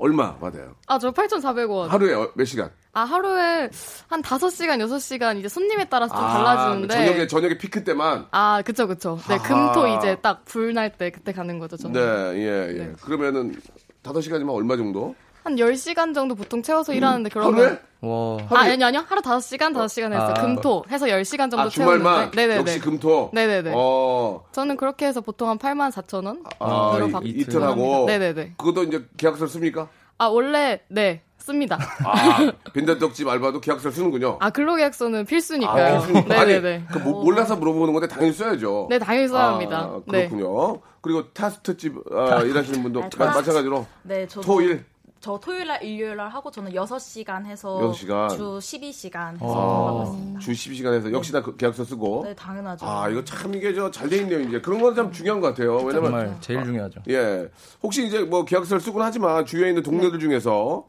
얼마 0.00 0.34
받아요? 0.38 0.74
아, 0.86 0.98
저 0.98 1.12
8,400원. 1.12 1.88
하루에 1.88 2.14
어- 2.14 2.30
몇 2.34 2.44
시간? 2.46 2.70
아, 2.92 3.02
하루에 3.02 3.68
한 4.08 4.22
5시간, 4.22 4.78
6시간 4.82 5.38
이제 5.38 5.48
손님에 5.48 5.88
따라서 5.88 6.14
좀 6.14 6.24
아, 6.24 6.32
달라지는데. 6.32 6.94
저녁에 6.94 7.26
저녁에 7.26 7.58
피크 7.58 7.84
때만. 7.84 8.26
아, 8.30 8.62
그쵸, 8.62 8.86
그쵸. 8.88 9.18
네. 9.28 9.36
금토 9.38 9.86
이제 9.86 10.16
딱 10.22 10.44
불 10.46 10.72
날 10.74 10.90
때 10.96 11.10
그때 11.10 11.32
가는 11.32 11.58
거죠, 11.58 11.76
저는. 11.76 11.92
네, 12.00 12.40
예, 12.40 12.68
예. 12.68 12.78
네. 12.86 12.92
그러면은 13.02 13.54
다섯 14.02 14.20
시간이면 14.22 14.54
얼마 14.54 14.76
정도? 14.76 15.14
한 15.42 15.56
10시간 15.56 16.14
정도 16.14 16.34
보통 16.34 16.62
채워서 16.62 16.92
일하는데 16.92 17.30
음. 17.34 17.42
하루에? 17.42 17.52
그러면 17.56 17.80
와. 18.02 18.38
아, 18.50 18.62
아니 18.62 18.82
아니요. 18.82 19.04
하루 19.06 19.20
5시간, 19.20 19.74
5시간 19.74 20.12
했어요. 20.12 20.34
아. 20.36 20.40
금토 20.40 20.84
해서 20.90 21.06
10시간 21.06 21.50
정도 21.50 21.60
아 21.60 21.68
주말만. 21.68 22.02
채웠는데. 22.32 22.36
네네네. 22.36 22.60
역시 22.60 22.78
금토. 22.80 23.30
네네네. 23.32 23.72
어, 23.74 24.44
저는 24.52 24.76
그렇게 24.76 25.06
해서 25.06 25.20
보통 25.20 25.48
한 25.48 25.58
8만 25.58 25.90
4천 25.90 26.26
원 26.26 26.42
아, 26.58 26.92
으로 26.96 27.08
이- 27.08 27.12
받고 27.12 27.26
이틀 27.28 27.62
하고. 27.62 27.94
합니다. 27.94 28.12
네네네. 28.18 28.54
그것도 28.56 28.84
이제 28.84 29.04
계약서 29.16 29.46
씁니까? 29.46 29.88
아, 30.18 30.26
원래 30.26 30.80
네, 30.88 31.22
씁니다. 31.38 31.78
아, 32.04 32.52
빈대떡집 32.72 33.26
알바도 33.28 33.60
계약서 33.60 33.90
쓰는군요. 33.90 34.36
아, 34.40 34.50
근로계약서는 34.50 35.24
필수니까요. 35.26 35.96
아, 35.96 36.00
필수- 36.06 36.28
네네네. 36.28 36.74
아니, 36.74 36.86
그 36.86 36.98
모- 36.98 37.22
몰라서 37.22 37.56
물어보는 37.56 37.92
건데 37.94 38.08
당연히 38.08 38.32
써야죠. 38.32 38.86
네, 38.90 38.98
당연히 38.98 39.28
써야 39.28 39.48
합니다. 39.48 39.78
아, 39.90 40.00
네. 40.06 40.28
그렇군요. 40.28 40.80
그리고 41.02 41.30
타스트집 41.32 41.94
아, 42.12 42.40
일하시는 42.42 42.82
분도 42.82 43.02
아, 43.02 43.08
마-. 43.18 43.26
마찬가지로 43.26 43.86
네, 44.02 44.26
저도 44.26 44.46
토일 44.46 44.84
저 45.20 45.38
토요일 45.38 45.66
날 45.66 45.82
일요일 45.84 46.16
날 46.16 46.30
하고 46.30 46.50
저는 46.50 46.72
6시간 46.72 47.44
해서 47.44 47.78
6시간. 47.92 48.30
주 48.30 48.58
12시간 48.58 49.34
해서 49.34 49.44
아, 49.54 49.88
하고 49.88 50.02
있습니다. 50.04 50.40
주 50.40 50.50
12시간에서 50.52 51.12
역시나 51.12 51.42
그 51.42 51.54
계약서 51.56 51.84
쓰고. 51.84 52.22
네, 52.24 52.34
당연하죠. 52.34 52.86
아, 52.86 53.06
이거 53.10 53.22
참 53.22 53.54
이게 53.54 53.74
저 53.74 53.90
잘 53.90 54.08
돼 54.08 54.16
있네요, 54.18 54.40
이제. 54.40 54.60
그런 54.62 54.80
건 54.80 54.94
참 54.94 55.12
중요한 55.12 55.42
것 55.42 55.48
같아요. 55.48 55.76
왜냐면 55.76 56.10
정말 56.10 56.36
제일 56.40 56.64
중요하죠. 56.64 57.02
예. 57.10 57.50
혹시 57.82 58.06
이제 58.06 58.20
뭐 58.22 58.46
계약서를 58.46 58.80
쓰곤 58.80 59.02
하지만 59.02 59.44
주위에 59.44 59.68
있는 59.68 59.82
동료들 59.82 60.18
네. 60.18 60.24
중에서 60.24 60.88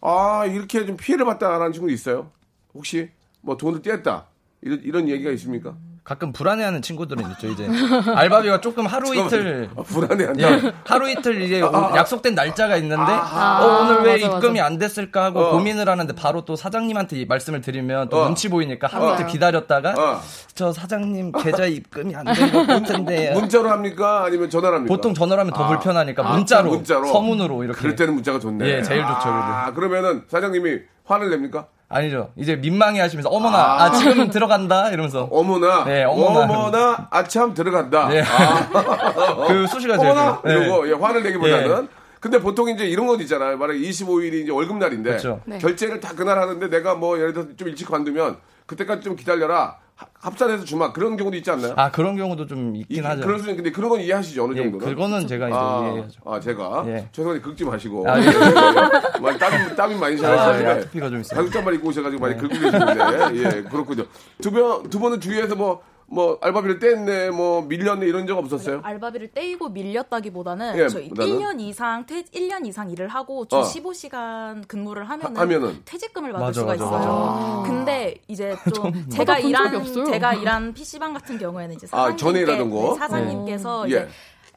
아, 0.00 0.46
이렇게 0.46 0.86
좀 0.86 0.96
피해를 0.96 1.26
봤다라는 1.26 1.72
친구 1.72 1.90
있어요? 1.90 2.30
혹시 2.72 3.10
뭐 3.42 3.58
돈을 3.58 3.82
떼었다. 3.82 4.26
이런 4.62 4.80
이런 4.84 5.08
얘기가 5.10 5.30
있습니까? 5.32 5.76
가끔 6.06 6.32
불안해하는 6.32 6.82
친구들은 6.82 7.28
있죠. 7.32 7.48
이제 7.48 7.68
알바비가 8.14 8.60
조금 8.60 8.86
하루 8.86 9.12
이틀 9.12 9.68
아, 9.76 9.82
불안해한다. 9.82 10.40
예, 10.40 10.72
하루 10.84 11.10
이틀 11.10 11.42
이제 11.42 11.60
오- 11.60 11.66
약속된 11.96 12.36
날짜가 12.36 12.76
있는데 12.76 13.02
아. 13.12 13.60
어, 13.60 13.82
오늘 13.82 14.02
왜 14.04 14.12
맞아, 14.22 14.36
입금이 14.36 14.60
맞아. 14.60 14.66
안 14.66 14.78
됐을까 14.78 15.24
하고 15.24 15.40
어. 15.40 15.50
고민을 15.50 15.88
하는데 15.88 16.14
바로 16.14 16.44
또 16.44 16.54
사장님한테 16.54 17.16
이 17.16 17.26
말씀을 17.26 17.60
드리면 17.60 18.08
또 18.10 18.20
어. 18.20 18.26
눈치 18.26 18.48
보이니까 18.48 18.86
하루 18.86 19.06
이틀 19.06 19.16
맞아요. 19.24 19.26
기다렸다가 19.32 19.90
어. 19.98 20.20
저 20.54 20.72
사장님 20.72 21.32
계좌 21.32 21.64
입금이 21.66 22.14
안된것 22.14 22.66
같은데 22.68 23.32
문자로 23.34 23.68
합니까? 23.68 24.22
아니면 24.26 24.48
전화로 24.48 24.76
합니까? 24.76 24.94
보통 24.94 25.12
전화로 25.12 25.40
하면 25.40 25.52
더 25.54 25.64
아. 25.64 25.66
불편하니까 25.66 26.24
아, 26.24 26.36
문자로, 26.36 26.70
문자로? 26.70 27.06
서문으로 27.08 27.64
이렇게 27.64 27.80
그럴 27.80 27.96
때는 27.96 28.14
문자가 28.14 28.38
좋네. 28.38 28.64
예, 28.64 28.82
제일 28.82 29.02
좋죠, 29.02 29.14
아, 29.24 29.72
그러면은 29.74 30.22
사장님이 30.28 30.78
화를 31.04 31.30
냅니까? 31.30 31.66
아니죠. 31.88 32.30
이제 32.36 32.56
민망해 32.56 33.00
하시면서 33.00 33.28
어머나 33.28 33.58
아. 33.58 33.84
아, 33.84 33.90
지금 33.92 34.28
들어간다 34.30 34.88
이러면서 34.88 35.28
어머나, 35.30 35.84
네, 35.84 36.04
어머나. 36.04 36.40
어머나, 36.40 37.08
아참 37.10 37.54
들어간다. 37.54 38.08
네. 38.08 38.22
아. 38.22 38.68
그 39.46 39.66
수시가 39.68 39.96
제일 39.98 40.10
어머나 40.10 40.40
좋아요. 40.42 40.58
네. 40.58 40.66
이러고 40.66 40.88
예, 40.88 40.92
화를 40.94 41.22
내기보다는. 41.22 41.88
근데 42.26 42.40
보통 42.40 42.68
이제 42.68 42.84
이런 42.86 43.06
것 43.06 43.20
있잖아요. 43.20 43.56
말해 43.56 43.78
25일이 43.78 44.42
이제 44.42 44.50
월급날인데 44.50 45.10
그렇죠. 45.10 45.40
네. 45.46 45.58
결제를 45.58 46.00
다 46.00 46.12
그날 46.16 46.38
하는데 46.40 46.68
내가 46.68 46.96
뭐 46.96 47.16
예를 47.18 47.32
들어서 47.32 47.50
좀 47.56 47.68
일찍 47.68 47.88
관두면 47.88 48.38
그때까지 48.66 49.02
좀 49.02 49.14
기다려라. 49.14 49.76
하- 49.94 50.06
합산해서 50.20 50.64
주마 50.64 50.92
그런 50.92 51.16
경우도 51.16 51.36
있지 51.38 51.50
않나요? 51.50 51.72
아 51.76 51.90
그런 51.90 52.16
경우도 52.16 52.46
좀 52.48 52.74
이- 52.76 52.80
있긴 52.80 53.06
하죠. 53.06 53.22
그럴 53.22 53.38
수 53.38 53.44
있는 53.44 53.56
근데 53.56 53.70
그런 53.70 53.88
건 53.90 54.00
이해하시죠 54.00 54.44
어느 54.44 54.52
예, 54.58 54.62
정도는. 54.64 54.86
그거는 54.94 55.26
제가 55.26 55.48
이제 55.48 55.56
아, 55.56 55.80
이해해야죠. 55.86 56.20
아, 56.26 56.40
제가 56.40 56.84
예. 56.88 57.08
죄송한데 57.12 57.42
긁지 57.42 57.64
마시고 57.64 58.04
아, 58.10 58.18
예. 58.20 58.24
많이 59.22 59.38
땀이, 59.38 59.74
땀이 59.76 59.94
많이 59.94 60.14
아, 60.16 60.18
예, 60.18 60.20
차가지고 60.36 60.68
아토피가 60.70 61.08
좀 61.10 61.20
있어요. 61.20 61.38
가죽장만 61.40 61.74
입고 61.76 61.88
오셔가지고 61.88 62.20
많이 62.20 62.36
긁고 62.36 62.48
계시는데 62.48 63.36
예 63.36 63.62
그렇군요 63.70 64.04
두번두 64.42 64.98
번은 64.98 65.18
주위에서 65.20 65.54
뭐 65.54 65.80
뭐 66.08 66.38
알바비를 66.40 66.78
뗐네 66.78 67.30
뭐 67.32 67.62
밀렸네 67.62 68.06
이런 68.06 68.26
적 68.26 68.38
없었어요? 68.38 68.80
알바비를 68.84 69.32
떼이고 69.32 69.68
밀렸다기보다는 69.70 70.78
예, 70.78 70.88
저희 70.88 71.08
보다는? 71.08 71.32
1년 71.38 71.60
이상 71.60 72.06
퇴, 72.06 72.22
1년 72.22 72.64
이상 72.66 72.90
일을 72.90 73.08
하고 73.08 73.44
주 73.46 73.56
어. 73.56 73.62
15시간 73.62 74.66
근무를 74.68 75.04
하면은, 75.08 75.36
하- 75.36 75.40
하면은? 75.42 75.82
퇴직금을 75.84 76.32
받을 76.32 76.46
맞아, 76.46 76.60
수가 76.60 76.72
맞아, 76.72 76.84
있어요. 76.84 77.62
근데 77.66 78.14
이제 78.28 78.54
좀 78.74 79.08
제가 79.10 79.38
일한. 79.40 79.82
제가 80.06 80.34
일한 80.34 80.72
PC방 80.74 81.12
같은 81.12 81.38
경우에는 81.38 81.74
이제 81.74 81.86
아, 81.90 82.10
사장님께 82.10 82.16
전에 82.22 82.40
일하던 82.40 82.70
거? 82.70 82.92
네, 82.92 82.98
사장님께서 82.98 83.84
예. 83.86 83.88
이제 83.90 84.08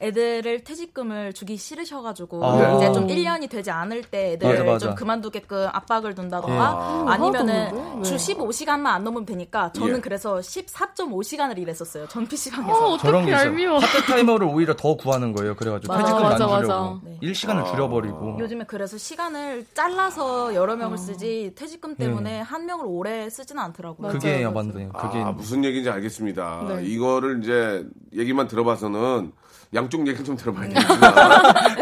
애들을 0.01 0.63
퇴직금을 0.63 1.34
주기 1.34 1.58
싫으셔가지고 1.58 2.46
아. 2.46 2.75
이제 2.77 2.91
좀 2.94 3.08
1년이 3.08 3.50
되지 3.50 3.70
않을 3.70 4.03
때 4.03 4.34
애들을 4.34 4.51
맞아, 4.60 4.63
맞아. 4.63 4.86
좀 4.88 4.96
그만두게끔 4.96 5.68
압박을 5.74 6.15
둔다던가 6.15 6.63
아. 6.70 7.06
아니면은 7.10 7.53
하나도 7.68 8.03
주 8.03 8.13
없는데? 8.15 8.34
15시간만 8.65 8.86
안 8.88 9.03
넘으면 9.03 9.25
되니까 9.25 9.72
저는 9.74 9.98
예. 9.98 10.01
그래서 10.01 10.39
14.5시간을 10.39 11.58
일했었어요. 11.58 12.08
전 12.08 12.24
어, 12.24 12.27
PC방에서. 12.27 12.98
저런 12.98 13.25
게 13.25 13.34
어떻게. 13.34 13.48
얄미워. 13.48 13.79
파트 13.79 14.01
타이머를 14.03 14.48
오히려 14.48 14.75
더 14.75 14.96
구하는 14.96 15.34
거예요. 15.34 15.56
그래가지고 15.56 15.91
맞아, 15.91 16.03
퇴직금 16.03 16.24
안 16.24 16.32
맞아, 16.32 16.38
주려고 16.48 16.53
맞아. 16.62 17.00
네. 17.03 17.18
일 17.22 17.36
시간을 17.36 17.65
줄여버리고 17.65 18.38
요즘에 18.39 18.63
그래서 18.68 18.98
시간을 18.98 19.65
잘라서 19.74 20.56
여러 20.56 20.75
명을 20.77 20.98
쓰지 20.98 21.53
퇴직금 21.56 21.96
때문에 21.96 22.29
네. 22.32 22.39
한 22.41 22.65
명을 22.65 22.86
오래 22.88 23.29
쓰지는 23.29 23.62
않더라고요. 23.63 24.12
그게 24.13 24.44
맞아요, 24.44 24.51
맞네요. 24.53 24.89
그게 24.94 25.20
아, 25.20 25.32
무슨 25.32 25.65
얘기인지 25.65 25.89
알겠습니다. 25.89 26.65
네. 26.70 26.86
이거를 26.86 27.44
이제 27.44 27.86
얘기만 28.15 28.48
들어봐서는 28.48 29.34
양쪽 29.73 30.07
얘기 30.07 30.23
좀 30.23 30.35
들어봐야 30.35 30.67
되겠지만 30.69 31.13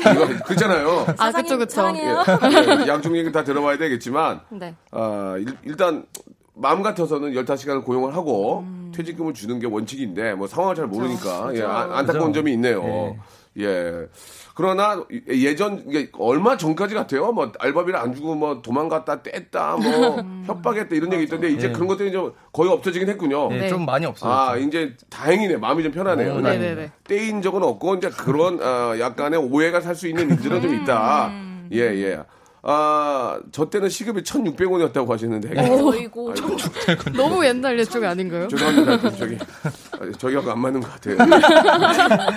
이거 0.14 0.44
그렇잖아요. 0.46 1.06
아, 1.18 1.32
그쵸, 1.32 1.58
그쵸. 1.58 1.94
예, 1.96 2.84
예, 2.84 2.88
양쪽 2.88 3.16
얘기 3.18 3.32
다 3.32 3.44
들어봐야 3.44 3.78
되겠지만 3.78 4.42
네. 4.50 4.76
아, 4.92 5.36
일, 5.64 5.78
단 5.78 6.06
마음 6.54 6.82
같아서는 6.82 7.32
15시간을 7.34 7.86
고용을 7.86 8.16
하고 8.16 8.60
음. 8.68 8.92
퇴직금을 8.94 9.34
주는 9.34 9.60
게 9.60 9.68
원칙인데 9.68 10.34
뭐 10.34 10.48
상황을 10.48 10.76
잘 10.76 10.88
모르니까 10.88 11.50
예, 11.52 11.54
그죠. 11.54 11.68
아, 11.68 11.98
안타까운 12.00 12.32
그죠. 12.32 12.42
점이 12.42 12.52
있네요. 12.54 13.16
예. 13.60 14.08
그러나 14.56 15.04
예전 15.30 15.86
얼마 16.18 16.58
전까지 16.58 16.96
같아요. 16.96 17.32
뭐 17.32 17.52
알바비를 17.60 18.00
안 18.00 18.14
주고 18.16 18.34
뭐 18.36 18.62
도망갔다 18.62 19.22
뗐다 19.22 19.82
뭐 19.82 20.18
협박했다 20.46 20.96
이런 20.96 21.14
얘기 21.14 21.24
있던데 21.24 21.50
이제 21.50 21.68
예. 21.68 21.72
그런 21.72 21.88
것들이 21.88 22.12
좀 22.12 22.34
거의 22.52 22.70
없어지긴 22.72 23.08
했군요. 23.10 23.50
예, 23.52 23.58
네. 23.62 23.70
좀 23.70 23.86
많이 23.86 24.06
없어요. 24.06 24.32
아, 24.32 24.58
이제 24.58 24.96
다행이네. 25.10 25.58
마음이 25.58 25.84
좀 25.84 25.92
편하네요. 25.92 26.40
네네네. 26.42 26.92
떼인 27.04 27.42
적은 27.42 27.62
없고 27.64 27.96
이제 27.96 28.10
그런 28.10 28.60
어, 28.62 28.98
약간의 29.00 29.40
오해가 29.40 29.82
살 29.82 29.96
수 29.96 30.08
있는 30.08 30.30
일들은 30.30 30.62
좀 30.62 30.74
있다. 30.76 31.32
예, 31.74 31.80
예. 31.80 32.20
아, 32.70 33.40
저 33.54 33.70
때는 33.70 33.88
시급이 33.88 34.24
1,600원이었다고 34.24 35.08
하시는데. 35.08 35.58
어이고 35.58 36.32
아이고, 36.32 36.32
너무 37.16 37.46
옛날 37.46 37.80
예쪽 37.80 38.04
아닌가요? 38.04 38.50
죄송합니다. 38.50 39.10
저기 39.16 39.38
아, 39.94 40.12
저기하고 40.18 40.52
안 40.52 40.60
맞는 40.60 40.82
것 40.82 40.92
같아요. 40.92 41.16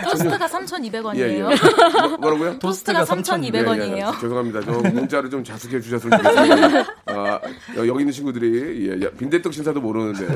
토스트가 0.08 0.38
예, 0.38 0.44
예. 0.44 0.92
3,200원이에요. 1.00 1.42
뭐, 1.42 2.16
뭐라고요? 2.18 2.58
토스트가 2.60 3.00
예, 3.00 3.02
예. 3.02 3.04
3,200원이에요. 3.06 4.20
죄송합니다. 4.20 4.60
저 4.60 4.70
문자를 4.90 5.30
좀 5.30 5.42
자숙해 5.42 5.80
주셨으면 5.80 6.22
좋겠습니다. 6.22 6.84
아, 7.06 7.40
여- 7.78 7.86
여기 7.88 7.98
있는 8.00 8.12
친구들이 8.12 8.88
예, 9.02 9.04
야, 9.06 9.10
빈대떡 9.18 9.52
신사도 9.52 9.80
모르는데 9.80 10.26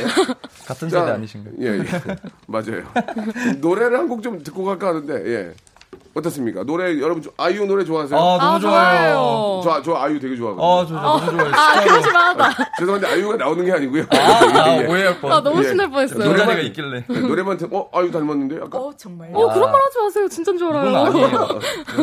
같은 0.67 0.89
자, 0.89 1.01
세대 1.01 1.13
아니신가요? 1.13 1.55
예, 1.61 1.67
예. 1.79 1.85
맞아요. 2.49 2.83
노래를 3.61 3.97
한 3.97 4.09
곡 4.09 4.23
좀 4.23 4.43
듣고 4.43 4.65
갈까 4.65 4.89
하는데, 4.89 5.13
예. 5.27 5.53
어떻습니까? 6.15 6.63
노래, 6.65 6.99
여러분, 7.01 7.23
저- 7.23 7.31
아이유 7.37 7.67
노래 7.67 7.85
좋아하세요? 7.85 8.19
아, 8.19 8.39
너무 8.39 8.57
아, 8.57 8.59
좋아요. 8.61 9.11
좋아요. 9.15 9.61
저, 9.65 9.83
저 9.83 9.95
아이유 9.97 10.21
되게 10.21 10.37
좋아하거든요. 10.37 10.65
아, 10.65 10.87
저, 10.87 10.95
저 11.27 11.33
너무 11.33 11.39
좋아요. 11.43 11.53
아, 11.55 11.73
진짜로. 11.73 11.91
그러지마다. 12.01 12.51
죄송한데, 12.79 13.07
아이유가 13.09 13.37
나오는 13.37 13.65
게 13.65 13.73
아니고요. 13.73 14.05
아, 14.11 14.15
예, 14.79 14.83
예. 14.83 14.87
오해할 14.87 15.21
뻔. 15.21 15.33
아, 15.33 15.41
너무 15.43 15.63
예. 15.65 15.69
신날 15.69 15.91
뻔했어요. 15.91 16.19
노래가 16.25 16.45
노래만 16.45 16.65
있길래. 16.67 17.05
네, 17.09 17.21
노래만 17.21 17.57
듣고, 17.57 17.79
어, 17.79 17.91
아이유 17.99 18.11
닮았는데? 18.13 18.57
약간. 18.57 18.81
어 18.81 18.93
정말. 18.97 19.29
어, 19.33 19.53
그런 19.53 19.73
말 19.73 19.81
하지 19.83 19.99
마세요. 19.99 20.29
진짜인 20.29 20.57
줄 20.59 20.69
알아요. 20.69 20.89
이건 20.91 21.07
아니에요. 21.07 21.49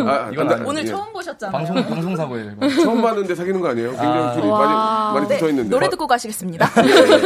아, 0.10 0.30
이건 0.32 0.48
나-. 0.48 0.60
오늘 0.66 0.82
예. 0.82 0.86
처음 0.86 1.14
보셨잖아요. 1.14 1.52
방송, 1.66 1.90
방송 1.90 2.16
사고예요, 2.16 2.52
이거. 2.58 2.68
처음 2.84 3.02
봤는데 3.02 3.34
사귀는 3.34 3.62
거 3.62 3.70
아니에요? 3.70 3.90
굉장히 3.92 4.20
아. 4.20 4.34
둘이 4.34 4.48
많이, 4.50 4.74
와. 4.74 5.12
많이 5.16 5.28
네, 5.28 5.36
붙어 5.38 5.50
있는데. 5.50 5.70
노래 5.70 5.90
듣고 5.90 6.06
가시겠습니다. 6.08 6.70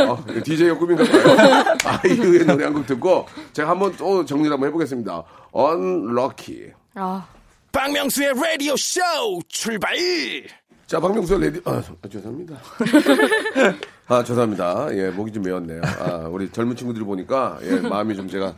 어, 0.10 0.18
DJ가 0.44 0.77
꿈인가 0.77 1.04
봐요. 1.04 1.63
아이유의 2.04 2.46
노래 2.46 2.63
한 2.65 2.75
곡 2.75 2.86
듣고, 2.86 3.25
제가 3.54 3.70
한번 3.70 3.96
또 3.98 4.24
정리를 4.25 4.51
한번 4.51 4.68
해보겠습니다. 4.68 5.24
Unlucky. 5.56 6.74
아, 6.96 7.26
박명수의 7.72 8.34
라디오 8.34 8.76
쇼 8.76 9.00
출발 9.48 9.96
자, 10.86 11.00
박명수 11.00 11.38
레디, 11.40 11.60
아, 11.66 11.82
죄송합니다. 12.08 12.58
아, 14.08 14.24
죄송합니다. 14.24 14.96
예, 14.96 15.10
목이 15.10 15.32
좀 15.32 15.42
메었네요. 15.44 15.82
아, 16.00 16.28
우리 16.30 16.52
젊은 16.52 16.76
친구들 16.76 17.04
보니까, 17.04 17.58
예, 17.64 17.80
마음이 17.80 18.16
좀 18.16 18.28
제가, 18.30 18.54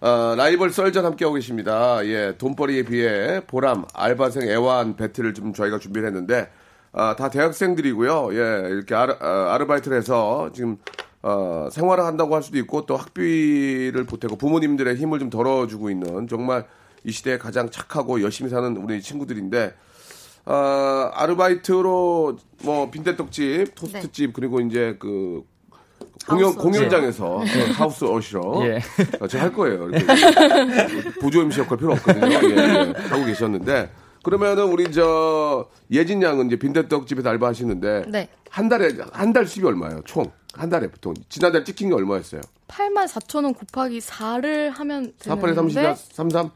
아, 0.00 0.34
라이벌 0.38 0.70
썰전 0.72 1.04
함께하고 1.04 1.34
계십니다. 1.34 2.04
예, 2.06 2.34
돈벌이에 2.38 2.84
비해 2.84 3.40
보람, 3.46 3.84
알바생 3.92 4.48
애환 4.48 4.96
battle을 4.96 5.34
좀 5.34 5.52
저희가 5.52 5.78
준비를 5.78 6.08
했는데, 6.08 6.48
아, 6.92 7.14
다 7.16 7.28
대학생들이고요. 7.28 8.28
예, 8.32 8.68
이렇게 8.70 8.94
아르, 8.94 9.14
아, 9.20 9.52
아르바이트를 9.52 9.98
해서 9.98 10.50
지금, 10.54 10.78
어, 11.22 11.68
생활을 11.70 12.04
한다고 12.04 12.34
할 12.34 12.42
수도 12.42 12.58
있고, 12.58 12.86
또 12.86 12.96
학비를 12.96 14.04
보태고 14.04 14.36
부모님들의 14.36 14.96
힘을 14.96 15.18
좀 15.18 15.30
덜어주고 15.30 15.90
있는 15.90 16.28
정말 16.28 16.66
이 17.04 17.10
시대에 17.12 17.38
가장 17.38 17.70
착하고 17.70 18.22
열심히 18.22 18.50
사는 18.50 18.76
우리 18.76 19.00
친구들인데, 19.02 19.74
아, 20.44 21.10
아르바이트로 21.14 22.36
뭐 22.62 22.90
빈대떡집, 22.90 23.74
토스트집 23.74 24.32
그리고 24.32 24.60
이제 24.60 24.96
그 24.98 25.42
공연 26.26 26.46
하우스 26.46 26.58
공연장에서 26.58 27.42
네, 27.44 27.70
하우스 27.72 28.04
어시러 28.04 28.60
예. 28.66 28.80
아, 29.20 29.26
제가 29.26 29.44
할 29.44 29.52
거예요. 29.52 29.88
이렇게 29.90 30.06
보조 31.20 31.42
MC 31.42 31.60
역할 31.60 31.76
필요 31.78 31.92
없거든요. 31.92 32.26
예, 32.26 32.56
예, 32.56 32.92
하고 33.08 33.24
계셨는데 33.26 33.90
그러면은 34.22 34.64
우리 34.64 34.90
저 34.90 35.68
예진 35.90 36.22
양은 36.22 36.46
이제 36.46 36.56
빈대떡집에서 36.56 37.28
알바하시는데 37.28 38.04
네. 38.08 38.28
한 38.50 38.68
달에 38.68 38.96
한 39.12 39.32
달 39.32 39.46
수입이 39.46 39.66
얼마예요? 39.66 40.00
총 40.06 40.30
한 40.58 40.68
달에 40.68 40.88
보통 40.90 41.14
지난달 41.28 41.64
찍힌 41.64 41.88
게 41.88 41.94
얼마였어요? 41.94 42.40
8만 42.66 43.06
4천 43.06 43.44
원 43.44 43.54
곱하기 43.54 44.00
4를 44.00 44.70
하면 44.70 45.12
48에 45.20 45.54
30, 45.54 45.54
되는데 45.54 45.94
33? 46.12 46.50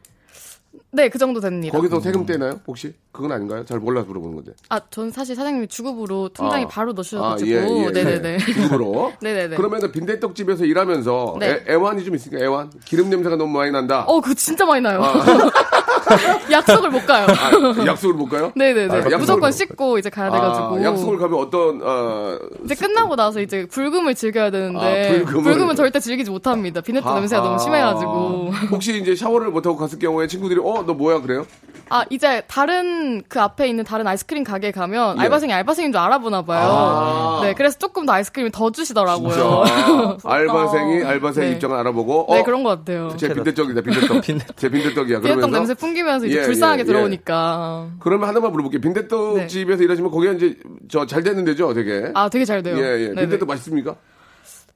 네, 0.95 1.09
그 1.09 1.19
정도 1.19 1.41
됩니다. 1.41 1.75
거기서 1.77 2.01
세금 2.01 2.27
떼나요? 2.27 2.61
혹시? 2.67 2.95
그건 3.13 3.33
아닌가요? 3.33 3.65
잘 3.65 3.79
몰라서 3.79 4.07
물어보는 4.09 4.37
건데. 4.37 4.53
아, 4.69 4.81
전 4.91 5.11
사실 5.11 5.35
사장님이 5.37 5.69
주급으로 5.69 6.31
통장에 6.31 6.65
아. 6.65 6.69
바로 6.69 6.93
넣으셔가지고. 6.93 7.59
아, 7.59 7.63
예, 7.63 7.85
예, 7.87 7.91
네네네. 7.91 8.35
예. 8.35 8.39
주급으로. 8.53 9.13
네네네. 9.23 9.57
그러면은 9.57 9.91
빈대떡집에서 9.93 10.65
일하면서 10.67 11.37
네. 11.41 11.65
애, 11.67 11.73
애완이 11.73 12.05
좀 12.05 12.15
있으니까 12.15 12.43
애완? 12.43 12.73
기름 12.85 13.09
냄새가 13.09 13.37
너무 13.37 13.57
많이 13.57 13.71
난다. 13.71 14.05
어, 14.07 14.21
그거 14.21 14.35
진짜 14.35 14.67
많이 14.67 14.83
나요. 14.83 15.03
약속을 16.51 16.91
못 16.91 17.07
가요. 17.07 17.27
아, 17.29 17.87
약속을 17.87 18.15
못 18.15 18.27
가요? 18.29 18.53
네네네. 18.55 18.93
아, 18.93 18.97
약속을 18.99 19.19
무조건 19.19 19.41
못- 19.49 19.51
씻고 19.53 19.99
이제 19.99 20.11
가야 20.11 20.31
돼가지고. 20.31 20.77
아, 20.77 20.83
약속을 20.83 21.19
가면 21.19 21.39
어떤 21.39 21.81
어, 21.83 22.39
이제 22.65 22.75
끝나고 22.75 23.17
나서 23.17 23.41
이제 23.41 23.67
불금을 23.71 24.15
즐겨야 24.15 24.51
되는데 24.51 25.23
아, 25.23 25.25
불금을. 25.25 25.71
은 25.71 25.77
절대 25.77 26.01
즐기지 26.01 26.31
못합니다. 26.31 26.81
비네트. 26.81 27.07
냄새가 27.07 27.43
너무 27.43 27.59
심해가지고. 27.59 28.53
혹시 28.73 28.99
이제 29.01 29.15
샤워를 29.15 29.49
못 29.51 29.65
하고 29.67 29.77
갔을 29.77 29.99
경우에 29.99 30.27
친구들이 30.27 30.61
어 30.63 30.83
너 30.85 30.95
뭐야 30.95 31.21
그래요? 31.21 31.47
아 31.89 32.05
이제 32.11 32.43
다른 32.49 33.23
그 33.29 33.41
앞에 33.41 33.69
있는 33.69 33.85
다른 33.85 34.07
아이스크림 34.07 34.45
가게에 34.45 34.71
가면 34.71 35.17
예. 35.19 35.23
알바생이 35.23 35.53
알바생인 35.53 35.93
줄 35.93 36.01
알아보나 36.01 36.43
봐요. 36.43 36.69
아. 36.71 37.41
네, 37.43 37.55
그래서 37.55 37.79
조금 37.79 38.07
더 38.07 38.13
아이스크림을 38.15 38.51
더 38.51 38.71
주시더라고요. 38.71 39.65
알바생이 40.25 41.03
알바생 41.05 41.45
네. 41.45 41.51
입장을 41.53 41.77
알아보고 41.77 42.33
어, 42.33 42.37
네 42.37 42.43
그런 42.43 42.63
것 42.63 42.71
같아요. 42.71 43.15
제 43.17 43.33
빈대떡이다 43.33 43.81
빈대떡 43.83 44.23
제 44.57 44.69
빈대떡이야 44.69 45.21
그러면서 45.21 45.47
냄새 45.49 45.75
풍기면서 45.75 46.27
이제 46.27 46.39
예, 46.39 46.43
불쌍하게 46.43 46.79
예, 46.79 46.83
예. 46.83 46.85
들어오니까. 46.87 47.89
그러면 48.01 48.29
하나만 48.29 48.51
물어볼게요 48.53 48.81
빈대떡 48.81 49.37
네. 49.37 49.47
집에서 49.47 49.83
일하시면 49.83 50.11
거기가 50.11 50.33
이제 50.33 50.57
저 50.89 51.07
잘 51.07 51.23
되는 51.23 51.45
데죠 51.45 51.75
되게 51.75 52.11
아 52.15 52.29
되게 52.31 52.45
잘 52.47 52.63
돼요. 52.63 52.77
예, 52.79 52.81
예. 53.03 53.09
네네. 53.09 53.21
빈대떡 53.23 53.47
맛있습니까? 53.49 53.95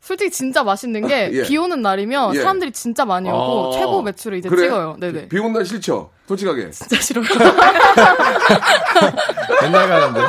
솔직히 0.07 0.31
진짜 0.31 0.63
맛있는 0.63 1.09
게 1.09 1.31
예. 1.33 1.43
비 1.43 1.57
오는 1.59 1.83
날이면 1.83 2.37
예. 2.37 2.41
사람들이 2.41 2.71
진짜 2.71 3.05
많이 3.05 3.29
오고 3.29 3.75
아. 3.75 3.77
최고 3.77 4.03
매출을 4.03 4.39
이제 4.39 4.49
그래? 4.49 4.63
찍어요. 4.63 4.97
네네. 5.01 5.27
비 5.29 5.37
오는 5.41 5.53
날 5.53 5.65
싫죠? 5.67 6.11
솔직하게 6.29 6.71
진짜 6.71 6.97
싫어요. 7.01 7.25
맨날 9.63 9.89
가는데. 9.89 10.21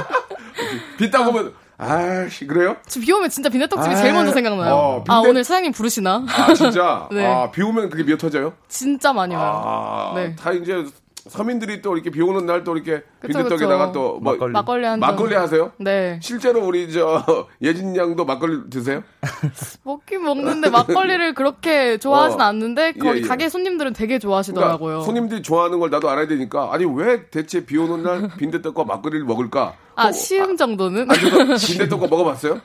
비 0.97 1.11
따고 1.11 1.29
오면 1.29 1.53
아씨 1.77 2.47
그래요? 2.47 2.75
저비 2.87 3.11
오면 3.11 3.29
진짜 3.29 3.49
비네떡집이 3.49 3.93
아. 3.93 3.97
제일 4.01 4.13
먼저 4.13 4.31
생각나요. 4.33 4.73
어, 4.73 5.03
아 5.07 5.21
빈대- 5.21 5.29
오늘 5.29 5.43
사장님 5.43 5.73
부르시나? 5.73 6.25
아 6.27 6.53
진짜 6.55 7.07
네. 7.13 7.23
아, 7.23 7.51
비 7.51 7.61
오면 7.61 7.91
그게 7.91 8.01
미어 8.03 8.17
터져요? 8.17 8.53
진짜 8.67 9.13
많이 9.13 9.35
와요. 9.35 9.61
아, 9.63 10.13
네. 10.15 10.35
다 10.35 10.51
이제 10.53 10.83
서민들이 11.29 11.81
또 11.81 11.95
이렇게 11.95 12.09
비 12.09 12.21
오는 12.21 12.45
날 12.45 12.63
또 12.63 12.75
이렇게 12.75 13.03
그쵸, 13.19 13.39
빈대떡에다가. 13.39 13.91
또 13.91 14.19
뭐, 14.19 14.33
막걸리. 14.33 14.51
막걸리 14.53 14.85
한 14.85 14.99
잔. 14.99 15.09
막걸리 15.11 15.35
하세요? 15.35 15.71
네. 15.77 16.19
실제로 16.21 16.65
우리 16.65 16.91
저 16.91 17.23
예진 17.61 17.95
양도 17.95 18.25
막걸리 18.25 18.69
드세요? 18.69 19.03
먹긴 19.83 20.23
먹는데 20.23 20.69
막걸리를 20.69 21.33
그렇게 21.33 21.97
좋아하진 21.97 22.41
어. 22.41 22.43
않는데 22.45 22.93
거기 22.93 23.19
예, 23.19 23.21
예. 23.23 23.27
가게 23.27 23.49
손님들은 23.49 23.93
되게 23.93 24.19
좋아하시더라고요. 24.19 24.77
그러니까 24.79 25.05
손님들이 25.05 25.41
좋아하는 25.41 25.79
걸 25.79 25.89
나도 25.89 26.09
알아야 26.09 26.27
되니까 26.27 26.73
아니 26.73 26.85
왜 26.85 27.25
대체 27.29 27.65
비 27.65 27.77
오는 27.77 28.03
날 28.03 28.29
빈대떡과 28.37 28.83
막걸리를 28.83 29.25
먹을까? 29.25 29.73
아 29.95 30.07
어, 30.09 30.11
시음 30.11 30.57
정도는? 30.57 31.09
아, 31.09 31.13
빈대떡과 31.13 32.07
먹어봤어요? 32.07 32.59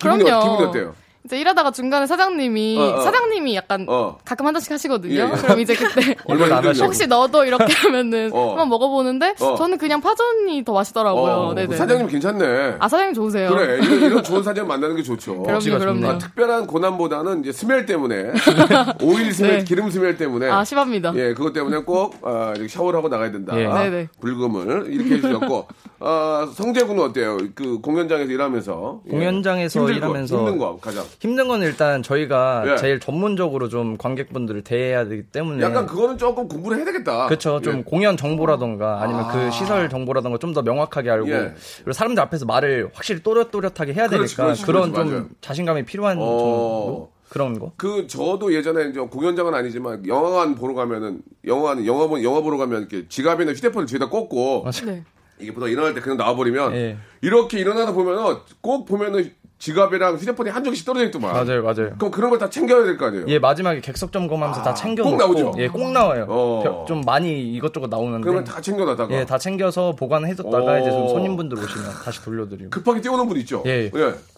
기분이, 0.00 0.24
그럼요. 0.24 0.36
어, 0.36 0.40
기분이 0.50 0.68
어때요? 0.68 0.94
이제 1.24 1.38
일하다가 1.38 1.70
중간에 1.70 2.06
사장님이 2.06 2.76
어, 2.78 2.96
어. 2.96 3.00
사장님이 3.00 3.54
약간 3.54 3.86
어. 3.88 4.18
가끔 4.24 4.44
한 4.46 4.54
잔씩 4.54 4.72
하시거든요. 4.72 5.14
예, 5.14 5.20
예. 5.20 5.28
그럼 5.40 5.60
이제 5.60 5.74
그때 5.76 6.16
얼마나. 6.26 6.60
혹시 6.84 7.06
너도 7.06 7.44
이렇게 7.44 7.72
하면은 7.72 8.30
어. 8.32 8.50
한번 8.50 8.68
먹어보는데 8.68 9.36
어. 9.40 9.54
저는 9.54 9.78
그냥 9.78 10.00
파전이 10.00 10.64
더 10.64 10.72
맛있더라고요. 10.72 11.32
어, 11.32 11.54
네네. 11.54 11.76
사장님 11.76 12.08
괜찮네. 12.08 12.76
아 12.80 12.88
사장님 12.88 13.14
좋으세요. 13.14 13.50
그래 13.50 13.78
이런, 13.84 14.02
이런 14.02 14.22
좋은 14.24 14.42
사장 14.42 14.66
만나는 14.66 14.96
게 14.96 15.02
좋죠. 15.02 15.42
그럼요, 15.44 15.78
그럼요. 15.78 16.08
아, 16.08 16.18
특별한 16.18 16.66
고난보다는 16.66 17.40
이제 17.42 17.52
스멜 17.52 17.86
때문에 17.86 18.32
오일 19.02 19.32
스멜, 19.32 19.58
네. 19.58 19.64
기름 19.64 19.90
스멜 19.90 20.16
때문에 20.16 20.48
아 20.50 20.64
심합니다. 20.64 21.12
예, 21.14 21.34
그것 21.34 21.52
때문에 21.52 21.78
꼭 21.84 22.16
아, 22.22 22.52
이렇게 22.56 22.66
샤워를 22.66 22.98
하고 22.98 23.08
나가야 23.08 23.30
된다. 23.30 23.56
예. 23.56 23.68
네네. 23.68 24.08
불금을 24.20 24.92
이렇게 24.92 25.14
해주셨고 25.16 25.68
아, 26.00 26.50
성재 26.52 26.82
군은 26.84 27.04
어때요? 27.04 27.38
그 27.54 27.78
공연장에서 27.80 28.28
일하면서 28.32 29.00
예. 29.06 29.10
공연장에서 29.10 29.78
힘든 29.80 29.94
일하면서 29.96 30.36
거, 30.36 30.42
힘든 30.42 30.58
거 30.58 30.78
가장. 30.80 31.04
힘든 31.20 31.48
건 31.48 31.62
일단 31.62 32.02
저희가 32.02 32.64
예. 32.72 32.76
제일 32.76 33.00
전문적으로 33.00 33.68
좀 33.68 33.96
관객분들을 33.96 34.62
대해야 34.62 35.06
되기 35.06 35.22
때문에 35.24 35.62
약간 35.62 35.86
그거는 35.86 36.18
조금 36.18 36.48
공부를 36.48 36.78
해야 36.78 36.84
되겠다. 36.84 37.26
그렇죠. 37.26 37.60
좀 37.60 37.78
예. 37.78 37.82
공연 37.82 38.16
정보라던가 38.16 39.02
아니면 39.02 39.24
아. 39.24 39.32
그 39.32 39.50
시설 39.50 39.88
정보라던가 39.88 40.38
좀 40.38 40.52
더 40.52 40.60
명확하게 40.60 41.08
알고 41.08 41.30
예. 41.30 41.54
그리고 41.78 41.92
사람들 41.92 42.22
앞에서 42.24 42.44
말을 42.44 42.90
확실히 42.92 43.22
또렷또렷하게 43.22 43.94
해야 43.94 44.06
그렇지, 44.06 44.36
되니까 44.36 44.44
그렇지, 44.44 44.66
그런 44.66 44.92
그렇지, 44.92 45.08
좀 45.10 45.16
맞아요. 45.18 45.28
자신감이 45.40 45.84
필요한 45.86 46.18
정도. 46.18 47.08
어. 47.08 47.22
그런 47.30 47.58
거. 47.58 47.72
그 47.78 48.06
저도 48.06 48.52
예전에 48.52 48.90
이제 48.90 49.00
공연장은 49.00 49.54
아니지만 49.54 50.06
영화관 50.06 50.54
보러 50.54 50.74
가면은 50.74 51.22
영화는 51.46 51.86
영화 51.86 52.06
보 52.06 52.22
영화 52.22 52.42
보러 52.42 52.58
가면 52.58 52.80
이렇게 52.80 53.08
지갑이나 53.08 53.52
휴대폰을 53.52 53.86
뒤에다 53.86 54.10
꽂고 54.10 54.66
네. 54.84 55.02
이게 55.38 55.54
보다 55.54 55.66
일어날 55.66 55.94
때 55.94 56.00
그냥 56.02 56.18
나와버리면 56.18 56.74
예. 56.74 56.98
이렇게 57.22 57.58
일어나다 57.58 57.92
보면은 57.94 58.36
꼭 58.60 58.84
보면은 58.84 59.32
지갑이랑 59.66 60.16
휴대폰이 60.16 60.50
한 60.50 60.64
쪽씩 60.64 60.84
떨어져 60.84 61.04
있더만. 61.06 61.32
맞아요, 61.32 61.62
맞아요. 61.62 61.90
그럼 61.96 62.10
그런 62.10 62.30
걸 62.30 62.38
다 62.42 62.50
챙겨야 62.50 62.82
될 62.82 62.98
거 62.98 63.06
아니에요. 63.06 63.26
예, 63.28 63.38
마지막에 63.38 63.80
객석 63.80 64.10
점검하면서 64.10 64.60
다 64.64 64.74
챙겨 64.74 65.04
꼭 65.04 65.10
놓고 65.16 65.22
나오죠? 65.22 65.52
예, 65.62 65.68
꼭 65.68 65.92
나와요. 65.92 66.26
어. 66.28 66.60
벼- 66.64 66.84
좀 66.88 67.02
많이 67.02 67.40
이것저것 67.54 67.86
나오는데 67.88 68.22
그러면 68.24 68.42
다 68.42 68.60
챙겨놨다가 68.60 69.14
예, 69.14 69.24
다 69.24 69.38
챙겨서 69.38 69.94
보관해뒀다가 69.94 70.72
오. 70.72 70.78
이제 70.78 70.90
좀 70.90 71.08
손님분들 71.10 71.56
오시면 71.62 71.90
다시 72.04 72.20
돌려드리고. 72.24 72.70
급하게 72.70 73.00
띄우는 73.02 73.28
분 73.28 73.36
있죠. 73.38 73.62
예. 73.66 73.88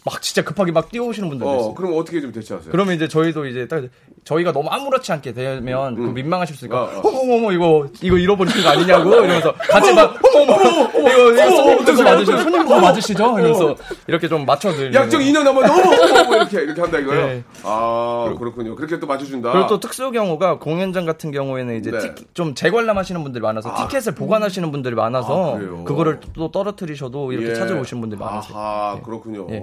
막 0.05 0.21
진짜 0.21 0.43
급하게 0.43 0.71
막 0.73 0.91
뛰어오시는 0.91 1.31
분들 1.31 1.47
어, 1.47 1.57
있어요. 1.57 1.75
그럼 1.75 1.97
어떻게 1.97 2.21
좀 2.21 2.31
대처하세요? 2.31 2.71
그러면 2.71 2.95
이제 2.95 3.09
저희도 3.09 3.47
이제 3.47 3.67
딱 3.67 3.85
저희가 4.25 4.53
너무 4.53 4.69
아무렇지 4.69 5.11
않게 5.13 5.33
되면 5.33 5.95
그 5.95 6.01
민망하실 6.03 6.55
수 6.57 6.67
있으니까 6.67 6.83
어, 6.83 7.01
어. 7.03 7.09
어머머머 7.09 7.53
이거 7.53 7.87
이거 8.03 8.19
잃어버리신 8.19 8.63
거 8.63 8.69
아니냐고 8.69 9.09
이러면서 9.15 9.55
같이 9.55 9.95
막 9.95 10.15
어머머머 10.35 10.91
이거 11.09 11.31
이거 11.33 11.51
손님부터 11.51 12.03
맞으시죠 12.03 12.37
손님부터 12.43 12.81
맞으시죠 12.81 13.25
이러면서 13.39 13.77
이렇게 14.07 14.29
좀 14.29 14.45
맞춰드리는 14.45 14.93
약정 15.15 15.21
2년 15.21 15.45
남았는데 15.45 16.13
어머 16.13 16.21
어머 16.21 16.37
이렇게 16.37 16.63
이렇게 16.63 16.81
한다 16.81 16.99
이거요. 16.99 17.27
네. 17.27 17.45
아 17.63 18.35
그렇군요. 18.39 18.75
그렇게 18.77 18.99
또 18.99 19.07
맞춰준다. 19.07 19.53
그리고 19.53 19.67
또 19.69 19.81
특수 19.81 20.11
경우가 20.11 20.59
공연장 20.59 21.07
같은 21.07 21.31
경우에는 21.31 21.77
이제 21.77 21.91
네. 21.91 21.99
티켓- 21.99 22.35
좀 22.35 22.55
재관람하시는 22.55 23.23
분들이 23.23 23.43
많아서 23.43 23.75
티켓을 23.75 24.15
보관하시는 24.15 24.71
분들이 24.71 24.95
많아서 24.95 25.57
아? 25.57 25.85
그거를 25.85 26.21
또 26.35 26.51
떨어뜨리셔도 26.51 27.33
이렇게 27.33 27.51
예. 27.51 27.55
찾아오시는 27.55 28.01
분들이 28.01 28.19
많으세요. 28.21 28.57
아하 28.57 29.01
그렇군요. 29.03 29.47
예. 29.51 29.63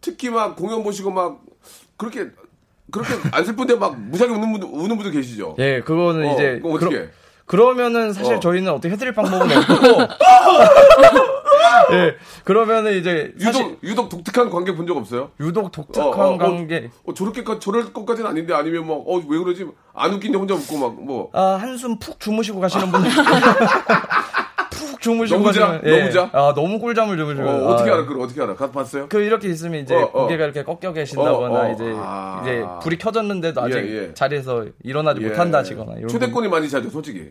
특히 0.00 0.30
막 0.30 0.56
공연 0.56 0.82
보시고 0.82 1.10
막 1.10 1.40
그렇게 1.96 2.28
그렇게 2.90 3.14
안 3.32 3.44
슬픈데 3.44 3.76
막 3.76 3.98
무지하게 3.98 4.34
우는 4.34 4.52
분들 4.52 4.68
우는 4.72 4.96
분들 4.96 5.12
계시죠. 5.12 5.56
예, 5.58 5.80
그거는 5.80 6.28
어, 6.28 6.34
이제 6.34 6.58
그럼 6.62 6.76
어떻게? 6.76 6.96
해? 6.98 7.08
그러면은 7.46 8.12
사실 8.12 8.34
어. 8.36 8.40
저희는 8.40 8.72
어떻게 8.72 8.92
해드릴 8.94 9.12
방법은 9.14 9.48
없고 9.56 9.74
예, 11.92 12.16
그러면은 12.44 12.98
이제 12.98 13.32
유독 13.40 13.78
유독 13.82 14.08
독특한 14.08 14.50
관계 14.50 14.74
본 14.74 14.86
적 14.86 14.96
없어요? 14.96 15.30
유독 15.40 15.70
독특한 15.72 16.08
어, 16.08 16.12
어, 16.12 16.34
어, 16.34 16.38
관계 16.38 16.90
어, 17.06 17.14
저렇게까지 17.14 17.60
저럴 17.60 17.92
것까지는 17.92 18.28
아닌데 18.30 18.52
아니면 18.54 18.86
뭐어왜 18.86 19.38
그러지 19.38 19.66
안 19.94 20.12
웃긴데 20.12 20.36
혼자 20.38 20.54
웃고 20.54 20.76
막 20.78 20.94
뭐 20.94 21.30
아, 21.32 21.58
한숨 21.60 21.98
푹 21.98 22.18
주무시고 22.20 22.60
가시는 22.60 22.90
분들. 22.92 23.10
푹 24.90 25.00
주무시고 25.00 25.38
너무 25.40 25.52
자? 25.52 25.80
예. 25.84 25.98
너무 25.98 26.10
자? 26.12 26.30
아, 26.32 26.52
너무 26.54 26.78
꿀잠을 26.78 27.16
주무시고. 27.16 27.48
어, 27.48 27.68
어떻게 27.72 27.90
아, 27.90 27.94
알아? 27.94 28.04
그걸 28.06 28.22
어떻게 28.24 28.42
알아? 28.42 28.54
가서 28.54 28.72
봤어요? 28.72 29.06
그 29.08 29.20
이렇게 29.22 29.48
있으면 29.48 29.82
이제 29.82 29.94
어, 29.94 30.10
어. 30.12 30.22
고개가 30.22 30.44
이렇게 30.44 30.62
꺾여 30.62 30.92
계신다거나 30.92 31.54
어, 31.60 31.68
어. 31.68 31.72
이제 31.72 31.84
아. 31.96 32.40
이제 32.42 32.64
불이 32.82 32.98
켜졌는데도 32.98 33.60
아직 33.62 33.76
예, 33.78 34.08
예. 34.08 34.14
자리에서 34.14 34.66
일어나지 34.82 35.22
예. 35.22 35.28
못한다시거나 35.28 35.94
이런 35.96 36.08
초대권이 36.08 36.48
많이 36.48 36.68
자죠, 36.68 36.90
솔직히. 36.90 37.30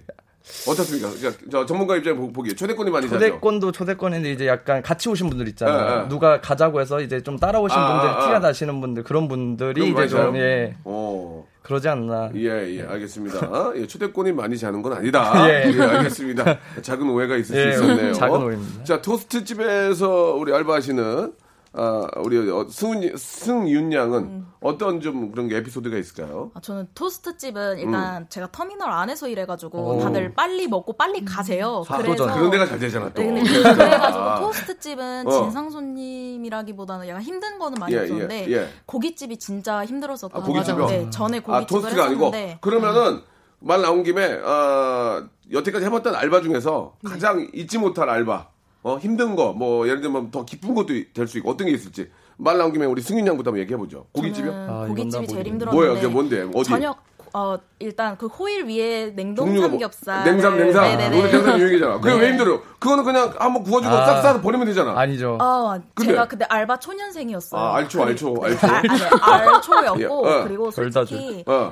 어떻습니까? 0.67 1.09
그러니까 1.09 1.41
저 1.49 1.65
전문가 1.65 1.95
입장에 1.95 2.17
보- 2.17 2.31
보기에 2.33 2.53
초대권이 2.53 2.91
많이 2.91 3.07
자죠. 3.07 3.17
초대권도 3.17 3.71
초대권인데 3.71 4.31
이제 4.31 4.45
약간 4.47 4.81
같이 4.81 5.07
오신 5.07 5.29
분들 5.29 5.47
있잖아요. 5.49 5.99
예, 5.99 6.03
예. 6.03 6.07
누가 6.09 6.41
가자고 6.41 6.81
해서 6.81 6.99
이제 6.99 7.21
좀 7.23 7.37
따라오신 7.37 7.77
아, 7.77 7.87
분들 7.93 8.09
아, 8.09 8.17
아. 8.17 8.25
티가 8.25 8.39
나시는 8.39 8.81
분들 8.81 9.03
그런 9.03 9.27
분들이 9.29 9.89
이제? 9.89 10.07
좀 10.07 10.35
예. 10.35 10.75
어. 10.83 11.45
그러지 11.63 11.87
않나. 11.87 12.29
예, 12.35 12.77
예, 12.77 12.83
알겠습니다. 12.83 13.71
예, 13.77 13.87
초대권이 13.87 14.33
많이 14.33 14.57
자는 14.57 14.81
건 14.81 14.93
아니다. 14.93 15.33
예. 15.49 15.71
예, 15.73 15.81
알겠습니다. 15.81 16.59
작은 16.81 17.09
오해가 17.09 17.37
있을 17.37 17.55
예, 17.55 17.71
수 17.71 17.83
있었네요. 17.83 18.13
작은 18.13 18.43
오해입니다. 18.43 18.83
자, 18.83 19.01
토스트 19.01 19.45
집에서 19.45 20.35
우리 20.35 20.53
알바하시는 20.53 21.31
아, 21.75 22.07
우리 22.17 22.37
어, 22.51 22.67
승윤 22.69 23.93
양은 23.93 24.23
음. 24.23 24.47
어떤 24.61 25.01
좀 25.01 25.31
그런 25.31 25.47
게 25.47 25.57
에피소드가 25.57 25.97
있을까요? 25.97 26.51
아, 26.53 26.61
저는 26.61 26.87
토스트 26.93 27.37
집은 27.37 27.79
일단 27.79 28.27
제가 28.29 28.51
터미널 28.51 28.91
안에서 28.91 29.27
일해가지고 29.27 29.95
오. 29.95 29.99
다들 29.99 30.33
빨리 30.35 30.67
먹고 30.67 30.93
빨리 30.93 31.25
가세요. 31.25 31.83
아, 31.89 31.97
그래서 31.97 32.31
그런 32.31 32.51
데가 32.51 32.67
잘 32.67 32.77
되잖아 32.77 33.11
또. 33.11 33.21
네, 33.23 33.41
그- 33.41 33.63
그래가지고 33.63 34.23
아. 34.23 34.39
토스트 34.39 34.79
집은 34.79 35.25
어. 35.27 35.31
진상 35.31 35.69
손님이라기보다는 35.71 37.07
약간 37.07 37.23
힘든 37.23 37.57
거는 37.57 37.79
많이 37.79 37.95
예, 37.95 38.01
없었는데 38.01 38.47
예, 38.49 38.53
예. 38.53 38.67
고깃집이 38.85 39.37
진짜 39.37 39.83
힘들었었고 39.83 40.37
아, 40.39 40.43
고깃집이요? 40.43 40.85
네, 40.85 41.09
전에 41.09 41.39
아, 41.39 41.41
고깃집을 41.41 41.81
토스트가 41.81 42.05
아니고 42.05 42.25
했었는데 42.27 42.57
그러면은 42.61 43.21
말 43.59 43.81
나온 43.81 44.03
김에 44.03 44.31
어, 44.33 45.23
여태까지 45.51 45.85
해봤던 45.85 46.13
알바 46.15 46.41
중에서 46.41 46.97
네. 47.01 47.09
가장 47.09 47.47
잊지 47.53 47.77
못할 47.79 48.09
알바, 48.09 48.49
어, 48.83 48.97
힘든 48.97 49.35
거, 49.35 49.53
뭐 49.53 49.87
예를 49.87 50.01
들면 50.01 50.29
더 50.31 50.45
기쁜 50.45 50.75
것도 50.75 50.87
될 51.13 51.27
수 51.27 51.37
있고 51.37 51.49
어떤 51.51 51.67
게 51.67 51.73
있을지 51.73 52.09
말 52.37 52.57
나온 52.57 52.71
김에 52.73 52.85
우리 52.85 53.01
승윤 53.01 53.25
양부터 53.25 53.49
한번 53.49 53.61
얘기해 53.61 53.77
보죠. 53.77 54.05
고깃집이요? 54.11 54.51
아, 54.53 54.85
고깃집이 54.87 55.27
제일 55.27 55.47
힘들었는데 55.47 55.71
뭐예요? 55.75 55.93
그게 55.95 56.07
뭔데? 56.07 56.45
어디? 56.53 56.69
저녁 56.69 56.97
어 57.35 57.57
일단 57.79 58.15
그 58.15 58.27
호일 58.27 58.65
위에 58.65 59.11
냉동 59.15 59.51
뭐- 59.55 59.67
삼겹살 59.67 60.23
냉삼 60.23 60.55
냉삼 60.55 60.83
네네네. 60.83 61.17
오늘 61.17 61.31
냉삼 61.31 61.59
유행이잖아. 61.59 61.99
그게 61.99 62.13
네. 62.13 62.21
왜 62.21 62.29
힘들어? 62.29 62.61
그거는 62.77 63.03
그냥 63.03 63.33
한번 63.39 63.63
구워주고 63.63 63.91
아. 63.91 64.05
싹 64.05 64.21
싸서 64.21 64.41
버리면 64.41 64.67
되잖아. 64.67 64.99
아니죠. 64.99 65.37
아, 65.41 65.79
근데- 65.95 66.11
제가 66.11 66.27
그때 66.27 66.45
알바 66.47 66.77
초년생이었어요. 66.77 67.59
아, 67.59 67.75
알초, 67.77 68.03
알초, 68.03 68.33
네, 68.35 68.39
알초. 68.49 68.67
아, 68.67 69.31
아니, 69.33 69.47
알초였고 69.47 69.99
예, 70.01 70.05
어. 70.05 70.43
그리고 70.43 70.69
솔직히 70.69 71.43
어. 71.47 71.71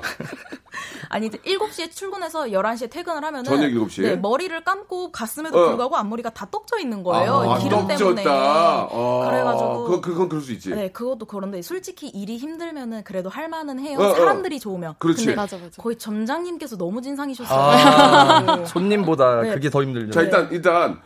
아니 1.08 1.26
이제 1.26 1.38
7시에 1.38 1.90
출근해서 1.90 2.44
11시에 2.44 2.90
퇴근을 2.90 3.24
하면은 3.24 3.44
저녁 3.44 3.68
7시 3.68 4.04
에? 4.04 4.08
네, 4.10 4.16
머리를 4.16 4.64
감고 4.64 5.12
갔음에도 5.12 5.58
어. 5.58 5.66
불구하고 5.68 5.96
앞머리가 5.96 6.30
다 6.30 6.46
떡져 6.50 6.78
있는 6.78 7.02
거예요. 7.02 7.52
아, 7.52 7.58
기름 7.58 7.86
때문에. 7.86 8.24
아, 8.26 8.88
그래가지고 9.28 9.84
그건, 9.84 10.00
그건 10.00 10.28
그럴 10.28 10.42
수 10.42 10.52
있지. 10.52 10.70
네, 10.70 10.90
그것도 10.90 11.26
그런데 11.26 11.62
솔직히 11.62 12.08
일이 12.08 12.36
힘들면은 12.36 13.04
그래도 13.04 13.28
할 13.28 13.48
만은 13.48 13.78
해요. 13.80 13.98
어, 13.98 14.10
어. 14.10 14.14
사람들이 14.14 14.60
좋으면. 14.60 14.94
그렇지. 14.98 15.26
근데 15.26 15.36
맞아, 15.36 15.56
맞아. 15.56 15.82
거의 15.82 15.96
점장님께서 15.96 16.76
너무 16.76 17.02
진상이셨어요. 17.02 17.58
아, 17.58 18.64
손님보다 18.66 19.42
네. 19.42 19.54
그게 19.54 19.70
더 19.70 19.82
힘들죠. 19.82 20.12
자 20.12 20.22
일단 20.22 20.48
일단 20.50 21.00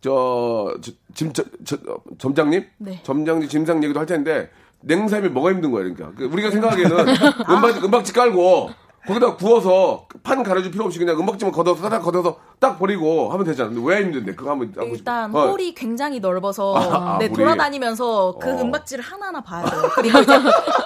저, 0.00 0.74
저, 0.80 0.92
짐, 1.14 1.32
저, 1.32 1.42
저, 1.64 1.76
점장님? 2.18 2.64
네. 2.78 3.00
점장님 3.02 3.48
짐상 3.48 3.82
얘기도 3.82 3.98
할 3.98 4.06
텐데 4.06 4.50
냉삼이 4.80 5.28
뭐가 5.30 5.50
힘든 5.50 5.72
거야 5.72 5.82
그러니까 5.82 6.12
그 6.16 6.26
우리가 6.26 6.50
생각하기에는 6.50 6.98
은박, 7.50 7.84
은박지 7.84 8.12
깔고 8.12 8.70
거기다 9.06 9.36
구워서 9.36 10.06
판 10.22 10.42
가려줄 10.42 10.72
필요 10.72 10.84
없이 10.84 10.98
그냥 10.98 11.18
은박지만 11.20 11.52
걷어서 11.52 11.88
딱 11.88 12.00
걷어서 12.00 12.38
딱 12.58 12.78
버리고 12.78 13.30
하면 13.32 13.44
되잖아. 13.46 13.70
근데 13.70 13.82
왜 13.88 14.02
힘든데? 14.02 14.34
그거 14.34 14.50
한번 14.50 14.68
하고 14.76 14.86
싶어. 14.86 14.94
일단 14.96 15.34
어. 15.34 15.46
홀이 15.50 15.74
굉장히 15.74 16.18
넓어서 16.20 16.74
아, 16.74 17.14
아, 17.14 17.18
네, 17.18 17.26
홀이. 17.26 17.36
돌아다니면서 17.36 18.38
그 18.40 18.50
어. 18.50 18.60
은박지를 18.60 19.04
하나하나 19.04 19.40
봐야 19.40 19.64
돼요. 19.64 19.82
그리고 19.94 20.18
이제 20.18 20.32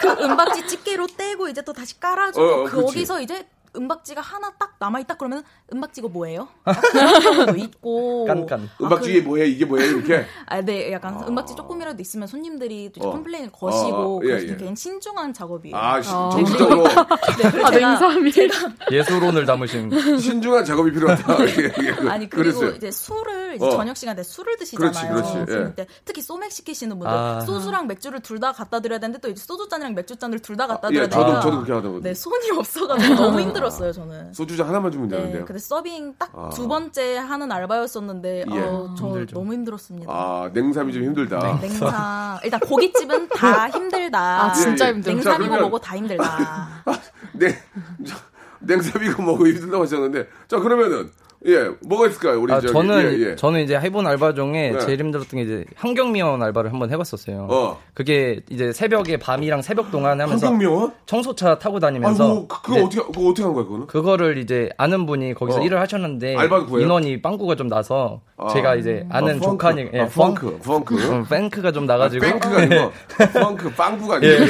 그 0.00 0.08
은박지 0.24 0.66
집게로 0.66 1.06
떼고 1.16 1.48
이제 1.48 1.62
또 1.62 1.72
다시 1.72 1.98
깔아주고 1.98 2.44
어, 2.46 2.62
어. 2.62 2.64
거기서 2.64 3.20
이제 3.22 3.46
은박지가 3.76 4.20
하나 4.20 4.50
딱 4.58 4.74
남아있다 4.78 5.14
그러면 5.16 5.42
은박지가 5.72 6.08
뭐예요? 6.08 6.48
도 7.46 7.56
있고 7.56 8.24
깐깐. 8.26 8.68
은박지 8.80 9.10
이게 9.10 9.20
뭐해? 9.20 9.46
이게 9.46 9.64
뭐해? 9.64 9.86
이렇게. 9.86 10.26
아, 10.46 10.60
네, 10.60 10.92
약간 10.92 11.22
은박지 11.26 11.54
조금이라도 11.56 12.00
있으면 12.02 12.26
손님들이 12.26 12.90
또 12.92 13.08
어. 13.08 13.12
complain을 13.12 13.50
거시고 13.52 14.18
어, 14.18 14.20
예, 14.24 14.26
그래서 14.28 14.44
예. 14.44 14.48
굉장히 14.48 14.76
신중한 14.76 15.32
작업이에요. 15.32 15.76
아, 15.76 16.00
시- 16.02 16.10
어. 16.12 16.30
정신적으로 16.32 16.84
네, 16.84 16.94
아, 16.96 17.36
제가, 17.36 17.70
냉삼이. 17.70 18.32
예술혼을 18.90 19.46
담으신 19.46 20.18
신중한 20.18 20.64
작업이 20.64 20.92
필요하다. 20.92 21.44
예, 21.46 21.72
예. 21.86 22.08
아니 22.08 22.28
그리고 22.28 22.58
그랬어요. 22.60 22.76
이제 22.76 22.90
술을 22.90 23.39
이제 23.54 23.64
어. 23.66 23.70
저녁 23.70 23.96
시간에 23.96 24.22
술을 24.22 24.56
드시잖아요. 24.56 24.92
그렇지, 24.92 25.32
그렇지, 25.34 25.40
예. 25.40 25.44
그럴 25.44 25.74
때 25.74 25.86
특히 26.04 26.22
소맥 26.22 26.50
시키시는 26.52 26.98
분들 26.98 27.16
아. 27.16 27.40
소주랑 27.40 27.86
맥주를 27.86 28.20
둘 28.20 28.40
다 28.40 28.52
갖다 28.52 28.80
드려야 28.80 28.98
되는데 28.98 29.18
또 29.20 29.28
이제 29.28 29.42
소주 29.44 29.68
잔이랑 29.68 29.94
맥주 29.94 30.16
잔을 30.16 30.38
둘 30.38 30.56
다 30.56 30.66
갖다 30.66 30.88
예, 30.88 30.92
드려야 30.94 31.08
저도 31.08 31.24
되니까 31.24 31.40
저도 31.42 31.56
그렇게 31.56 31.72
하거든요. 31.72 32.00
네 32.02 32.14
손이 32.14 32.50
없어가지고 32.52 33.14
너무 33.16 33.40
힘들었어요 33.40 33.92
저는. 33.92 34.32
소주잔 34.32 34.66
하나만 34.68 34.90
주면 34.90 35.08
네, 35.08 35.16
되는데요. 35.16 35.44
근데 35.44 35.58
서빙 35.58 36.14
딱 36.18 36.30
아. 36.34 36.48
두 36.54 36.66
번째 36.68 37.18
하는 37.18 37.52
알바였었는데 37.52 38.44
예. 38.50 38.60
어, 38.60 38.94
저 38.98 39.06
힘들죠. 39.08 39.34
너무 39.34 39.52
힘들었습니다. 39.52 40.10
아, 40.12 40.50
냉삼이 40.54 40.92
좀 40.92 41.02
힘들다. 41.04 41.58
냉삼 41.60 42.38
일단 42.44 42.60
고깃집은 42.60 43.28
다 43.28 43.68
힘들다. 43.70 44.44
아, 44.44 44.52
진짜 44.52 44.86
예, 44.86 44.96
예. 44.96 45.02
자, 45.02 45.10
냉삼이고 45.12 45.38
그러면- 45.50 45.60
뭐고 45.60 45.78
다 45.78 45.96
힘들다. 45.96 46.84
냉, 47.34 47.54
저, 48.06 48.16
냉삼이고 48.60 49.22
뭐고 49.22 49.46
힘들다고 49.48 49.82
하셨는데. 49.84 50.28
자, 50.48 50.58
그러면은, 50.58 51.10
예, 51.46 51.70
뭐가 51.80 52.08
있을까요? 52.08 52.38
우리 52.38 52.52
아, 52.52 52.60
저기, 52.60 52.70
저는 52.72 53.18
예, 53.18 53.30
예. 53.30 53.36
저는 53.36 53.60
이제 53.62 53.74
해본 53.78 54.06
알바 54.06 54.34
중에 54.34 54.72
네. 54.72 54.78
제일 54.80 55.00
힘들었던 55.00 55.38
게 55.38 55.42
이제 55.42 55.64
환경미원 55.74 56.42
알바를 56.42 56.70
한번 56.70 56.90
해봤었어요. 56.90 57.46
어. 57.50 57.80
그게 57.94 58.40
이제 58.50 58.72
새벽에 58.74 59.16
밤이랑 59.16 59.62
새벽 59.62 59.90
동안 59.90 60.20
하면서 60.20 60.48
환경미원? 60.48 60.92
청소차 61.06 61.58
타고 61.58 61.80
다니면서 61.80 62.24
아이고, 62.24 62.48
그- 62.48 62.62
그거 62.62 62.80
이제 62.80 62.98
어떻게, 63.00 63.12
그거 63.14 63.28
어떻게 63.30 63.42
한 63.44 63.54
거야, 63.54 63.64
그거는? 63.64 63.86
그거를 63.86 64.36
이제 64.36 64.68
아는 64.76 65.06
분이 65.06 65.32
거기서 65.32 65.60
어. 65.60 65.62
일을 65.62 65.80
하셨는데 65.80 66.34
구해요? 66.66 66.84
인원이 66.84 67.22
빵꾸가 67.22 67.54
좀 67.54 67.68
나서 67.68 68.20
아. 68.36 68.48
제가 68.48 68.74
이제 68.74 69.06
아는 69.08 69.38
아. 69.38 69.40
조카니 69.40 69.88
예, 69.94 70.00
아, 70.00 70.08
펑크, 70.08 70.58
펑크. 70.62 71.10
어, 71.20 71.24
펑크가 71.24 71.72
좀 71.72 71.86
나가지고 71.86 72.22
네. 72.24 72.30
아, 72.30 72.32
뱅크가 72.32 72.56
아니고, 72.60 72.92
펑크, 73.32 73.70
빵꾸가 73.74 74.16
아니고, 74.16 74.30
예, 74.30 74.36
예. 74.40 74.48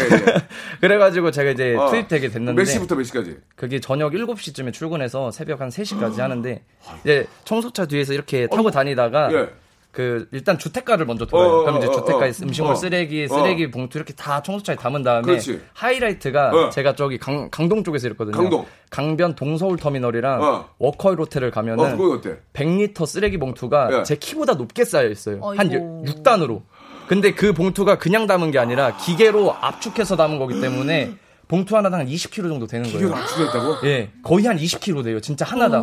그래가지고 0.81 1.31
제가 1.31 1.51
이제 1.53 1.77
어. 1.77 1.89
투입되게 1.89 2.29
됐는데 2.31 2.61
몇 2.61 2.65
시부터 2.65 2.97
몇 2.97 3.05
시까지? 3.05 3.37
그게 3.55 3.79
저녁 3.81 4.13
7시쯤에 4.13 4.73
출근해서 4.73 5.31
새벽 5.31 5.61
한 5.61 5.69
3시까지 5.69 6.19
하는데 6.19 6.63
이제 7.03 7.27
청소차 7.45 7.87
뒤에서 7.87 8.13
이렇게 8.13 8.47
타고 8.47 8.71
다니다가 8.71 9.33
예. 9.33 9.49
그 9.93 10.29
일단 10.31 10.57
주택가를 10.57 11.05
먼저 11.05 11.27
돌아요. 11.27 11.49
어, 11.49 11.61
어, 11.61 11.65
그럼 11.65 11.79
이제 11.79 11.89
어, 11.89 11.91
주택가에 11.91 12.29
어. 12.29 12.33
음식물 12.43 12.73
어. 12.73 12.77
쓰레기, 12.77 13.27
어. 13.29 13.35
쓰레기 13.35 13.71
봉투 13.71 13.99
이렇게 13.99 14.13
다 14.15 14.41
청소차에 14.41 14.77
담은 14.77 15.03
다음에 15.03 15.23
그렇지. 15.23 15.61
하이라이트가 15.73 16.51
어. 16.51 16.71
제가 16.71 16.95
저기 16.95 17.19
강, 17.19 17.51
강동 17.51 17.83
쪽에서 17.83 18.07
이랬거든요. 18.07 18.37
강동. 18.37 18.67
강변 18.91 19.35
동서울 19.35 19.79
터미널이랑 19.79 20.43
어. 20.43 20.69
워커힐 20.79 21.19
호텔을 21.19 21.49
어, 21.49 21.51
가면은 21.51 21.97
그거 21.97 22.15
어때? 22.15 22.39
100리터 22.53 23.05
쓰레기 23.05 23.37
봉투가 23.39 23.99
예. 23.99 24.03
제 24.05 24.15
키보다 24.15 24.55
높게 24.55 24.85
쌓여 24.85 25.09
있어요. 25.09 25.41
한 25.57 25.69
어이구. 25.69 26.05
6단으로. 26.23 26.63
근데 27.09 27.35
그 27.35 27.53
봉투가 27.53 27.99
그냥 27.99 28.29
담은 28.29 28.53
게 28.53 28.61
아니라 28.61 28.97
기계로 28.97 29.53
압축해서 29.61 30.15
담은 30.15 30.39
거기 30.39 30.61
때문에 30.61 31.15
봉투 31.49 31.77
하나당 31.77 32.01
한 32.01 32.07
20kg 32.07 32.49
정도 32.49 32.69
되는 32.69 32.85
거예요. 32.85 33.09
기계로 33.09 33.17
압축했다고? 33.17 33.89
예, 33.89 34.11
거의 34.23 34.47
한 34.47 34.57
20kg 34.57 35.03
돼요. 35.03 35.19
진짜 35.21 35.45
하나당. 35.45 35.83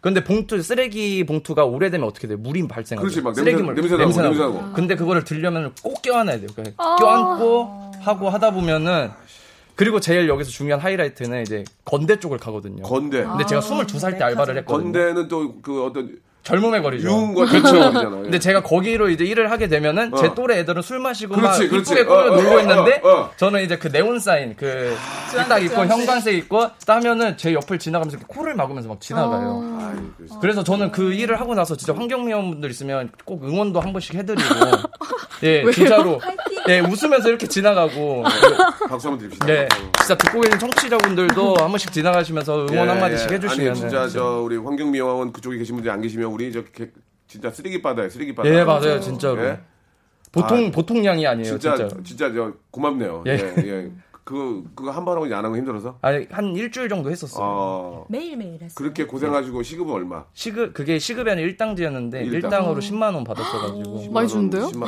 근데 0.00 0.22
봉투 0.22 0.60
쓰레기 0.62 1.24
봉투가 1.24 1.64
오래되면 1.64 2.06
어떻게 2.06 2.28
돼요? 2.28 2.38
물이 2.38 2.68
발생하죠. 2.68 3.02
그렇지, 3.02 3.20
막 3.20 3.30
냄새- 3.34 3.40
쓰레기물 3.50 3.74
냄새 3.74 3.96
나고, 3.96 4.12
냄새 4.22 4.40
나고. 4.40 4.72
근데 4.72 4.94
그거를 4.94 5.24
들려면 5.24 5.72
꼭 5.82 6.00
껴안아야 6.02 6.38
돼요. 6.38 6.48
그러니까 6.54 6.96
껴안고 6.96 7.92
하고 8.00 8.30
하다 8.30 8.52
보면은 8.52 9.10
그리고 9.74 10.00
제일 10.00 10.28
여기서 10.28 10.50
중요한 10.50 10.80
하이라이트는 10.80 11.42
이제 11.42 11.64
건대 11.84 12.18
쪽을 12.18 12.38
가거든요. 12.38 12.82
건대. 12.82 13.24
근데 13.24 13.44
제가 13.46 13.60
22살 13.60 14.18
때 14.18 14.24
알바를 14.24 14.58
했거든요. 14.58 14.92
건대는 14.92 15.28
또 15.28 15.54
그 15.62 15.84
어떤 15.84 16.16
젊음의 16.42 16.82
거리죠. 16.82 17.08
유흥과 17.08 17.46
그렇죠. 17.46 18.10
근데 18.22 18.38
제가 18.38 18.62
거기로 18.62 19.10
이제 19.10 19.24
일을 19.24 19.50
하게 19.50 19.68
되면은 19.68 20.12
제 20.16 20.34
또래 20.34 20.58
애들은 20.60 20.82
술 20.82 20.98
마시고 20.98 21.34
그렇지, 21.34 21.68
막. 21.68 21.78
이쁘게 21.78 22.04
꾸며 22.04 22.16
어, 22.16 22.22
어, 22.22 22.36
놀고 22.36 22.50
어, 22.56 22.60
있는데 22.60 23.00
어, 23.04 23.08
어. 23.08 23.30
저는 23.36 23.62
이제 23.62 23.76
그 23.76 23.88
네온 23.88 24.18
사인 24.18 24.56
그딱 24.56 25.62
입고 25.62 25.86
형광색 25.86 26.34
입고 26.34 26.70
따면은 26.86 27.36
제 27.36 27.52
옆을 27.52 27.78
지나가면서 27.78 28.18
코를 28.26 28.54
막으면서 28.54 28.88
막 28.88 29.00
지나가요. 29.00 29.78
그래서 30.40 30.64
저는 30.64 30.90
그 30.92 31.12
일을 31.12 31.38
하고 31.38 31.54
나서 31.54 31.76
진짜 31.76 31.94
환경미화분들 31.94 32.70
있으면 32.70 33.10
꼭 33.24 33.44
응원도 33.44 33.80
한 33.80 33.92
번씩 33.92 34.14
해드리고 34.14 34.48
예? 35.44 35.70
진짜로 35.70 36.20
예 36.68 36.80
웃으면서 36.80 37.28
이렇게 37.28 37.46
지나가고 37.46 38.22
박수 38.88 39.08
한번 39.08 39.18
드립시다. 39.18 39.46
네 39.46 39.68
진짜 39.98 40.16
듣고 40.16 40.40
계신 40.40 40.58
청취자분들도 40.58 41.54
한 41.58 41.68
번씩 41.68 41.92
지나가시면서 41.92 42.66
응원 42.70 42.88
한 42.90 43.00
마디씩 43.00 43.30
예. 43.30 43.34
해주시면 43.36 43.70
아니 43.70 43.78
진짜 43.80 44.08
저 44.08 44.40
우리 44.42 44.56
환경미화원 44.56 45.32
그쪽에 45.32 45.56
계신 45.58 45.76
분들이 45.76 45.90
안 45.92 46.00
계시면 46.00 46.28
우리 46.30 46.52
저 46.52 46.62
개- 46.64 46.90
진짜 47.26 47.50
쓰레기 47.50 47.80
바다에 47.82 48.08
쓰레기 48.08 48.34
바다. 48.34 48.48
예 48.48 48.64
맞아요 48.64 49.00
진짜로 49.00 49.44
예? 49.44 49.60
보통 50.32 50.66
아, 50.66 50.70
보통 50.70 51.04
양이 51.04 51.26
아니에요 51.26 51.58
진짜 51.58 51.76
진짜. 51.76 51.96
진짜 52.04 52.32
저 52.32 52.52
고맙네요. 52.70 53.24
예. 53.26 53.32
예. 53.32 53.54
예. 53.66 53.90
그 54.24 54.62
그거 54.74 54.90
한 54.90 55.06
번 55.06 55.16
하고 55.16 55.24
안 55.34 55.42
하고 55.42 55.56
힘들어서. 55.56 55.98
아니 56.02 56.26
한 56.30 56.54
일주일 56.54 56.90
정도 56.90 57.10
했었어요. 57.10 57.42
어. 57.42 58.06
매일 58.10 58.36
매일 58.36 58.52
했어요. 58.60 58.74
그렇게 58.76 59.06
고생하시고 59.06 59.62
시급은 59.62 59.90
얼마? 59.94 60.24
시급 60.34 60.74
그게 60.74 60.98
시급이 60.98 61.30
아니라 61.30 61.46
일당제였는데 61.48 62.24
일당. 62.24 62.50
일당. 62.50 62.70
으로 62.70 62.78
10만 62.78 63.14
원 63.14 63.24
받았어가지고 63.24 64.10
많이 64.12 64.28
주는데요? 64.28 64.66
10만, 64.68 64.86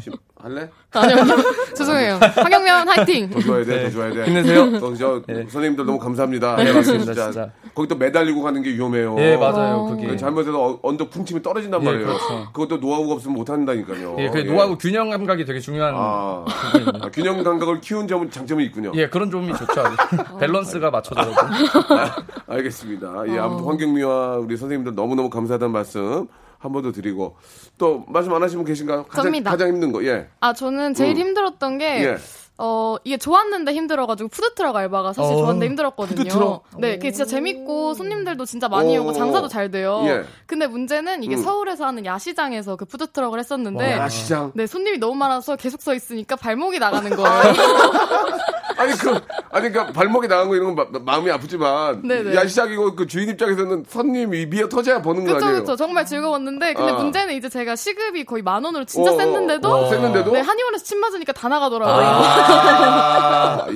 10 0.00 0.12
할래? 0.42 0.68
아니요. 0.92 1.16
죄송해요. 1.76 2.18
황영면 2.34 2.88
화이팅! 2.88 3.30
더 3.30 3.40
줘야 3.40 3.64
돼, 3.64 3.82
더 3.82 3.82
네. 3.84 3.90
줘야 3.90 4.12
돼. 4.12 4.24
힘내세요. 4.26 4.80
또 4.80 4.94
저, 4.96 5.22
선생님들 5.26 5.86
너무 5.86 5.98
감사합니다. 5.98 6.56
네, 6.56 6.68
예, 6.68 6.72
맞습니다, 6.72 7.14
진짜. 7.14 7.50
거기 7.74 7.88
또 7.88 7.94
매달리고 7.96 8.42
가는 8.42 8.60
게 8.62 8.70
위험해요. 8.70 9.16
예, 9.18 9.36
맞아요, 9.36 9.86
그게. 9.86 10.16
잘못해서 10.16 10.60
어- 10.60 10.78
언덕 10.82 11.10
풍치면 11.10 11.42
떨어진단 11.42 11.80
예, 11.80 11.84
말이에요. 11.84 12.06
그렇죠. 12.06 12.52
그것도 12.52 12.76
노하우가 12.78 13.14
없으면 13.14 13.36
못 13.36 13.48
한다니까요. 13.48 14.16
예, 14.18 14.28
그 14.30 14.38
노하우 14.38 14.76
균형 14.76 15.10
감각이 15.10 15.44
되게 15.44 15.60
중요한 15.60 15.94
아. 15.96 16.44
아, 16.46 17.08
균형 17.12 17.42
감각을 17.42 17.80
키운 17.80 18.08
점은 18.08 18.30
장점이 18.30 18.64
있군요. 18.64 18.92
예, 18.96 19.06
그런 19.08 19.30
점이 19.30 19.52
좋죠. 19.54 19.82
밸런스가 20.40 20.90
맞춰져가지고. 20.90 21.94
아, 21.94 22.16
알겠습니다. 22.48 23.24
예, 23.28 23.38
아무튼 23.38 23.64
환경미화 23.66 24.36
우리 24.38 24.56
선생님들 24.56 24.94
너무너무 24.94 25.30
감사하다는 25.30 25.72
말씀 25.72 26.26
한 26.62 26.72
번 26.72 26.82
더 26.82 26.92
드리고 26.92 27.36
또 27.76 28.04
말씀 28.08 28.32
안 28.32 28.42
하시면 28.42 28.64
계신가요? 28.64 29.04
가장, 29.04 29.24
접니다. 29.24 29.50
가장 29.50 29.68
힘든 29.68 29.90
거, 29.90 30.04
예. 30.04 30.28
아, 30.40 30.52
저는 30.52 30.94
제일 30.94 31.16
음. 31.16 31.20
힘들었던 31.20 31.78
게, 31.78 32.04
예. 32.04 32.16
어, 32.58 32.96
이게 33.02 33.16
좋았는데 33.16 33.72
힘들어가지고 33.72 34.28
푸드트럭 34.28 34.76
알바가 34.76 35.12
사실 35.14 35.32
어, 35.34 35.38
좋았는데 35.38 35.66
힘들었거든요. 35.66 36.16
푸드트럭? 36.16 36.64
네, 36.78 36.96
그게 36.96 37.10
진짜 37.10 37.24
재밌고 37.28 37.94
손님들도 37.94 38.44
진짜 38.44 38.68
많이 38.68 38.96
오. 38.96 39.02
오고 39.02 39.14
장사도 39.14 39.48
잘 39.48 39.70
돼요. 39.70 40.02
예. 40.06 40.24
근데 40.46 40.66
문제는 40.66 41.22
이게 41.22 41.34
음. 41.36 41.42
서울에서 41.42 41.86
하는 41.86 42.04
야시장에서 42.04 42.76
그 42.76 42.84
푸드트럭을 42.84 43.38
했었는데, 43.38 43.96
와, 43.98 44.04
야시장? 44.04 44.52
네, 44.54 44.66
손님이 44.66 44.98
너무 44.98 45.14
많아서 45.14 45.56
계속 45.56 45.82
서 45.82 45.94
있으니까 45.94 46.36
발목이 46.36 46.78
나가는 46.78 47.10
거예요. 47.16 47.32
아니 48.76 48.92
그 48.94 49.10
아니 49.50 49.70
그러니까 49.70 49.92
발목이 49.92 50.28
나간 50.28 50.48
거 50.48 50.56
이런 50.56 50.74
건 50.74 50.86
마, 50.92 50.98
마음이 50.98 51.30
아프지만 51.30 52.02
네네. 52.02 52.34
야시장이고 52.34 52.96
그 52.96 53.06
주인 53.06 53.28
입장에서는 53.28 53.84
손님이 53.88 54.46
미어 54.46 54.68
터져야 54.68 55.00
버는 55.02 55.24
거 55.26 55.34
그쵸, 55.34 55.46
아니에요? 55.46 55.60
그쵸. 55.62 55.76
정말 55.76 56.04
즐거웠는데, 56.06 56.74
근데 56.74 56.92
아. 56.92 56.94
문제는 56.96 57.34
이제 57.34 57.48
제가 57.48 57.76
시급이 57.76 58.24
거의 58.24 58.42
만 58.42 58.64
원으로 58.64 58.84
진짜 58.84 59.12
어, 59.12 59.16
셌는데도, 59.16 59.68
어, 59.68 59.88
셌는데도? 59.88 60.32
네, 60.32 60.40
한의원에서 60.40 60.84
침 60.84 61.00
맞으니까 61.00 61.32
다 61.32 61.48
나가더라고요. 61.48 61.94
아, 61.94 62.41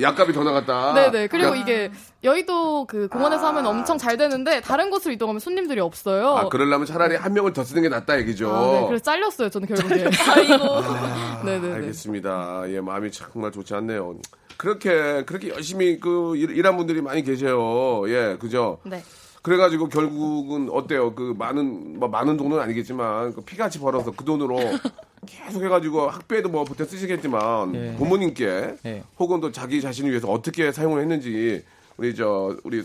약값이 0.01 0.33
더 0.33 0.43
나갔다. 0.43 0.93
네네. 0.93 1.27
그리고 1.27 1.49
그러니까- 1.51 1.55
이게 1.55 1.91
여의도 2.23 2.85
그 2.85 3.07
공원에서 3.07 3.47
하면 3.47 3.65
엄청 3.65 3.97
잘 3.97 4.17
되는데 4.17 4.61
다른 4.61 4.89
곳으로 4.89 5.13
이동하면 5.13 5.39
손님들이 5.39 5.79
없어요. 5.79 6.35
아, 6.35 6.49
그러려면 6.49 6.85
차라리 6.85 7.15
한 7.15 7.33
명을 7.33 7.53
더 7.53 7.63
쓰는 7.63 7.81
게 7.83 7.89
낫다 7.89 8.17
얘기죠. 8.19 8.53
아, 8.53 8.61
네, 8.81 8.85
그래서 8.87 9.03
잘렸어요, 9.03 9.49
저는 9.49 9.67
결국에. 9.67 10.05
아, 10.29 11.41
네네네. 11.45 11.73
알겠습니다. 11.75 12.63
예, 12.69 12.81
마음이 12.81 13.11
정말 13.11 13.51
좋지 13.51 13.73
않네요. 13.75 14.17
그렇게 14.57 15.23
그렇게 15.25 15.49
열심히 15.49 15.99
그 15.99 16.35
일, 16.35 16.49
일한 16.57 16.77
분들이 16.77 17.01
많이 17.01 17.23
계세요. 17.23 18.03
예, 18.09 18.37
그죠? 18.39 18.79
네. 18.83 19.03
그래가지고 19.47 19.87
결국은 19.87 20.69
어때요? 20.69 21.15
그 21.15 21.33
많은 21.37 21.99
뭐 21.99 22.09
많은 22.09 22.35
돈은 22.35 22.59
아니겠지만 22.59 23.33
그 23.33 23.39
피같이 23.39 23.79
벌어서 23.79 24.11
그 24.11 24.25
돈으로 24.25 24.57
계속 25.25 25.63
해가지고 25.63 26.09
학비에도 26.09 26.49
뭐 26.49 26.65
보태 26.65 26.83
쓰시겠지만 26.83 27.73
예. 27.75 27.95
부모님께 27.95 28.75
예. 28.85 29.03
혹은 29.17 29.39
또 29.39 29.49
자기 29.49 29.79
자신을 29.79 30.09
위해서 30.09 30.29
어떻게 30.29 30.73
사용을 30.73 30.99
했는지 31.01 31.63
우리 31.95 32.13
저 32.13 32.57
우리 32.65 32.83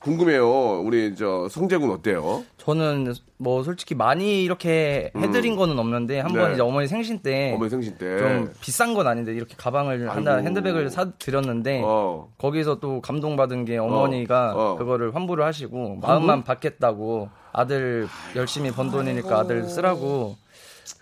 궁금해요. 0.00 0.80
우리 0.80 1.14
저 1.14 1.46
성재군 1.50 1.90
어때요? 1.90 2.42
저는 2.56 3.14
뭐 3.36 3.62
솔직히 3.62 3.94
많이 3.94 4.42
이렇게 4.42 5.12
해드린 5.14 5.56
거는 5.56 5.78
없는데 5.78 6.20
한번 6.20 6.40
음. 6.40 6.46
네. 6.48 6.52
이제 6.54 6.62
어머니 6.62 6.88
생신 6.88 7.18
때 7.20 7.52
어머니 7.54 7.68
생신 7.68 7.96
때. 7.98 8.18
좀 8.18 8.52
비싼 8.62 8.94
건 8.94 9.06
아닌데 9.06 9.34
이렇게 9.34 9.54
가방을 9.58 10.08
아이고. 10.08 10.30
핸드백을 10.42 10.88
사 10.88 11.10
드렸는데 11.18 11.82
어. 11.84 12.32
거기서 12.38 12.80
또 12.80 13.02
감동받은 13.02 13.66
게 13.66 13.76
어머니가 13.76 14.54
어. 14.56 14.76
그거를 14.76 15.14
환불을 15.14 15.44
하시고 15.44 15.96
마음만 15.96 16.44
받겠다고 16.44 17.28
아들 17.52 18.08
열심히 18.36 18.70
번 18.70 18.90
돈이니까 18.90 19.38
아들 19.40 19.64
쓰라고 19.64 20.36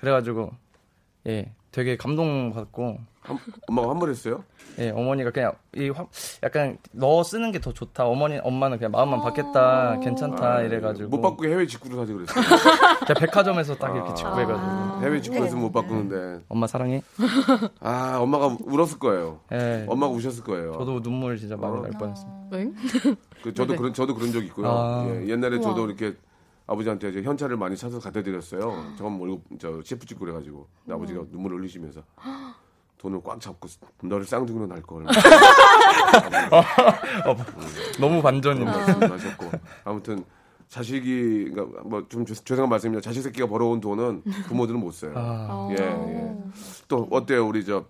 그래가지고 0.01 0.51
예 1.29 1.53
되게 1.71 1.97
감동받고 1.97 2.99
한- 3.29 3.39
엄마가 3.69 3.89
환불했어요? 3.91 4.43
예 4.79 4.91
어머니가 4.91 5.31
그냥 5.31 5.53
이 5.75 5.89
화- 5.91 6.07
약간 6.43 6.79
너 6.93 7.23
쓰는 7.23 7.53
게 7.53 7.59
더 7.59 7.73
좋다 7.73 8.07
어머니 8.07 8.39
엄마는 8.39 8.79
그냥 8.79 8.93
마음만 8.93 9.21
받겠다 9.21 9.99
괜찮다 10.01 10.63
이래가지고 10.63 11.09
못 11.11 11.21
바꾸게 11.21 11.49
해외 11.49 11.67
직구로 11.67 11.97
사지 11.97 12.13
그랬어요. 12.13 12.45
제가 13.09 13.21
백화점에서 13.21 13.75
딱 13.77 13.95
이렇게 13.95 14.15
직구해가지고 14.15 15.03
해외 15.03 15.21
직구에서 15.21 15.57
못 15.57 15.73
바꾸는데. 15.73 16.45
엄마 16.49 16.67
사랑해 16.67 17.03
아, 17.81 18.19
엄마가 18.21 18.57
울었을 18.65 18.99
거예요. 18.99 19.41
예 19.53 19.85
엄마가 19.89 20.13
우셨을 20.13 20.45
거예요. 20.45 20.73
저도 20.73 21.01
눈물 21.03 21.37
진짜 21.37 21.57
많이 21.57 21.81
날 21.83 21.91
뻔했어요 21.93 22.31
응? 22.53 22.75
그 23.43 23.53
저도 23.55 23.73
네. 23.73 23.77
그런 23.79 23.93
저도 23.93 24.15
그런 24.15 24.33
적 24.33 24.43
있고요. 24.45 24.69
아. 24.69 25.07
예, 25.09 25.29
옛날에 25.29 25.57
우와. 25.57 25.63
저도 25.63 25.87
이렇게 25.87 26.17
아버지한테 26.67 27.09
이제 27.11 27.23
현찰을 27.23 27.57
많이 27.57 27.77
사서 27.77 27.99
갖다 27.99 28.23
드렸어요. 28.23 28.85
저건 28.97 29.15
뭐 29.15 29.41
저 29.59 29.81
셰프 29.85 30.07
직구 30.07 30.25
그래가지고 30.25 30.67
아버지가 30.91 31.23
눈물을 31.31 31.59
흘리시면서 31.59 32.03
돈을 32.99 33.21
꽉 33.25 33.41
잡고 33.41 33.69
너를 34.03 34.25
쌍둥이로 34.27 34.67
날 34.67 34.83
걸. 34.83 35.07
어, 37.25 37.37
너무 38.01 38.21
반전이네 38.21 38.65
말씀하셨고 38.65 39.51
아무튼 39.85 40.25
자식이 40.69 41.51
그러니까 41.53 41.83
뭐좀 41.85 42.27
죄송한 42.27 42.69
말씀입니다. 42.69 43.01
자식 43.01 43.23
새끼가 43.23 43.47
벌어온 43.47 43.81
돈은 43.81 44.23
부모들은 44.49 44.79
못 44.81 44.93
써요. 44.93 45.13
아. 45.17 45.69
예, 45.79 45.83
예. 45.83 46.37
또 46.89 47.09
어때요, 47.11 47.47
우리 47.47 47.65
저 47.65 47.85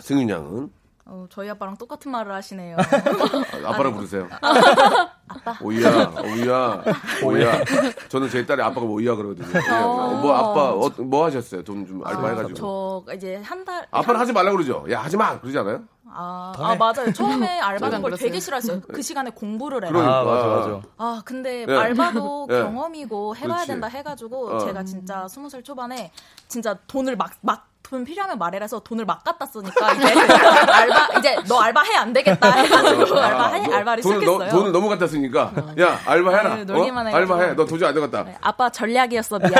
승윤 0.00 0.28
양은 0.28 0.70
어, 1.06 1.26
저희 1.28 1.50
아빠랑 1.50 1.76
똑같은 1.76 2.10
말을 2.10 2.32
하시네요. 2.32 2.76
아, 2.80 3.68
아빠라 3.68 3.92
부르세요. 3.92 4.26
오이야, 5.60 6.14
오이야, 6.24 6.82
오이야. 7.22 7.64
저는 8.08 8.30
제 8.30 8.44
딸이 8.46 8.62
아빠가 8.62 8.80
뭐 8.80 8.92
오이야 8.94 9.14
그러거든요. 9.14 9.46
예, 9.48 9.80
뭐 9.80 10.32
아빠 10.34 10.72
어, 10.72 10.90
뭐 11.02 11.26
하셨어요? 11.26 11.62
돈좀 11.62 12.06
알바해가지고. 12.06 12.54
저 12.54 13.04
이제 13.14 13.36
한 13.36 13.64
달. 13.64 13.86
아빠는 13.90 14.18
하지 14.18 14.32
말라 14.32 14.50
고 14.50 14.56
그러죠. 14.56 14.86
야 14.90 15.02
하지 15.02 15.16
마 15.16 15.38
그러지 15.38 15.58
않아요? 15.58 15.82
아, 16.16 16.52
더아 16.56 16.70
해. 16.72 16.76
맞아요. 16.78 17.12
처음에 17.12 17.58
알바하는 17.60 18.02
걸. 18.02 18.16
되게 18.16 18.38
싫어했어요. 18.40 18.80
그 18.82 19.02
시간에 19.02 19.30
공부를 19.30 19.84
해라. 19.84 19.92
그러니까. 19.92 20.18
아 20.20 20.24
맞아 20.24 20.46
맞아 20.46 20.80
아 20.98 21.22
근데 21.24 21.66
예. 21.68 21.76
알바도 21.76 22.48
예. 22.50 22.54
경험이고 22.62 23.36
해봐야 23.36 23.48
그렇지. 23.56 23.66
된다 23.66 23.86
해가지고 23.88 24.54
어. 24.54 24.58
제가 24.58 24.84
진짜 24.84 25.26
스무 25.28 25.48
살 25.50 25.62
초반에 25.62 26.10
진짜 26.48 26.76
돈을 26.86 27.16
막 27.16 27.32
막 27.42 27.74
돈 27.86 28.02
필요하면 28.02 28.38
말해라서 28.38 28.80
돈을 28.80 29.04
막 29.04 29.22
갖다 29.22 29.44
쓰니까 29.44 29.92
이제 29.92 30.06
알바 30.72 31.18
이제 31.18 31.36
너 31.46 31.60
알바 31.60 31.82
해 31.82 31.94
안 31.96 32.14
되겠다 32.14 32.50
해가지고 32.50 33.18
알바 33.20 33.46
해 33.52 33.66
너- 33.66 33.74
알바를 33.74 34.02
돈을, 34.02 34.20
시작했어요. 34.20 34.48
너, 34.50 34.56
돈을 34.58 34.72
너무 34.72 34.88
갖다 34.88 35.06
쓰니까 35.06 35.52
야 35.78 36.00
알바 36.06 36.30
해라. 36.34 36.52
아유, 36.54 36.64
놀기만 36.64 37.06
어? 37.06 37.10
해가지고. 37.10 37.34
알바 37.34 37.46
해. 37.46 37.54
너 37.54 37.66
도저히 37.66 37.90
안 37.90 37.94
되겠다. 37.94 38.24
네, 38.24 38.38
아빠 38.40 38.70
전략이었어 38.70 39.38
미안. 39.38 39.52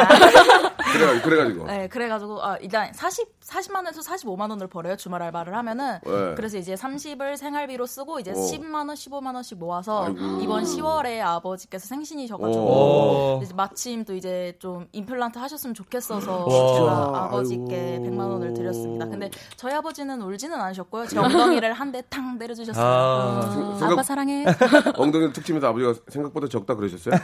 그래 0.98 1.20
그래가지고. 1.20 1.66
네, 1.66 1.88
그래가지고 1.88 2.42
아, 2.44 2.56
일단 2.58 2.92
40 2.92 3.40
40만 3.44 3.76
원에서 3.76 4.00
45만 4.00 4.48
원을 4.50 4.68
벌어요 4.68 4.96
주말 4.96 5.22
알바를 5.22 5.54
하면은. 5.54 5.98
네. 6.02 6.34
그래서 6.34 6.56
이제 6.56 6.74
30을 6.74 7.36
생활비로 7.36 7.84
쓰고 7.86 8.18
이제 8.20 8.30
어. 8.30 8.34
10만 8.34 8.74
원, 8.88 8.88
15만 8.94 9.34
원씩 9.34 9.58
모아서 9.58 10.04
아이고. 10.06 10.18
이번 10.40 10.64
10월에 10.64 11.20
아버지께서 11.20 11.84
오. 11.84 11.88
생신이셔가지고 11.88 13.40
이제 13.42 13.54
마침 13.54 14.04
또 14.04 14.14
이제 14.14 14.56
좀 14.58 14.86
임플란트 14.92 15.38
하셨으면 15.38 15.74
좋겠어서 15.74 16.46
와. 16.46 16.74
제가 16.78 17.24
아버지께 17.24 17.98
아이고. 18.00 18.04
100만 18.16 18.30
원을 18.30 18.54
드렸습니다. 18.54 19.04
근데 19.06 19.30
저희 19.56 19.74
아버지는 19.74 20.22
울지는 20.22 20.58
않으셨고요. 20.60 21.06
제 21.06 21.18
엉덩이를 21.18 21.72
한 21.72 21.92
대 21.92 22.02
탕 22.10 22.38
내려주셨어요. 22.38 22.84
아. 22.84 23.38
어, 23.38 23.76
생각- 23.78 23.92
아빠 23.92 24.02
사랑해. 24.02 24.44
엉덩이 24.96 25.32
툭 25.32 25.44
치면서 25.44 25.68
아버지가 25.68 25.94
생각보다 26.08 26.48
적다 26.48 26.74
그러셨어요? 26.74 27.14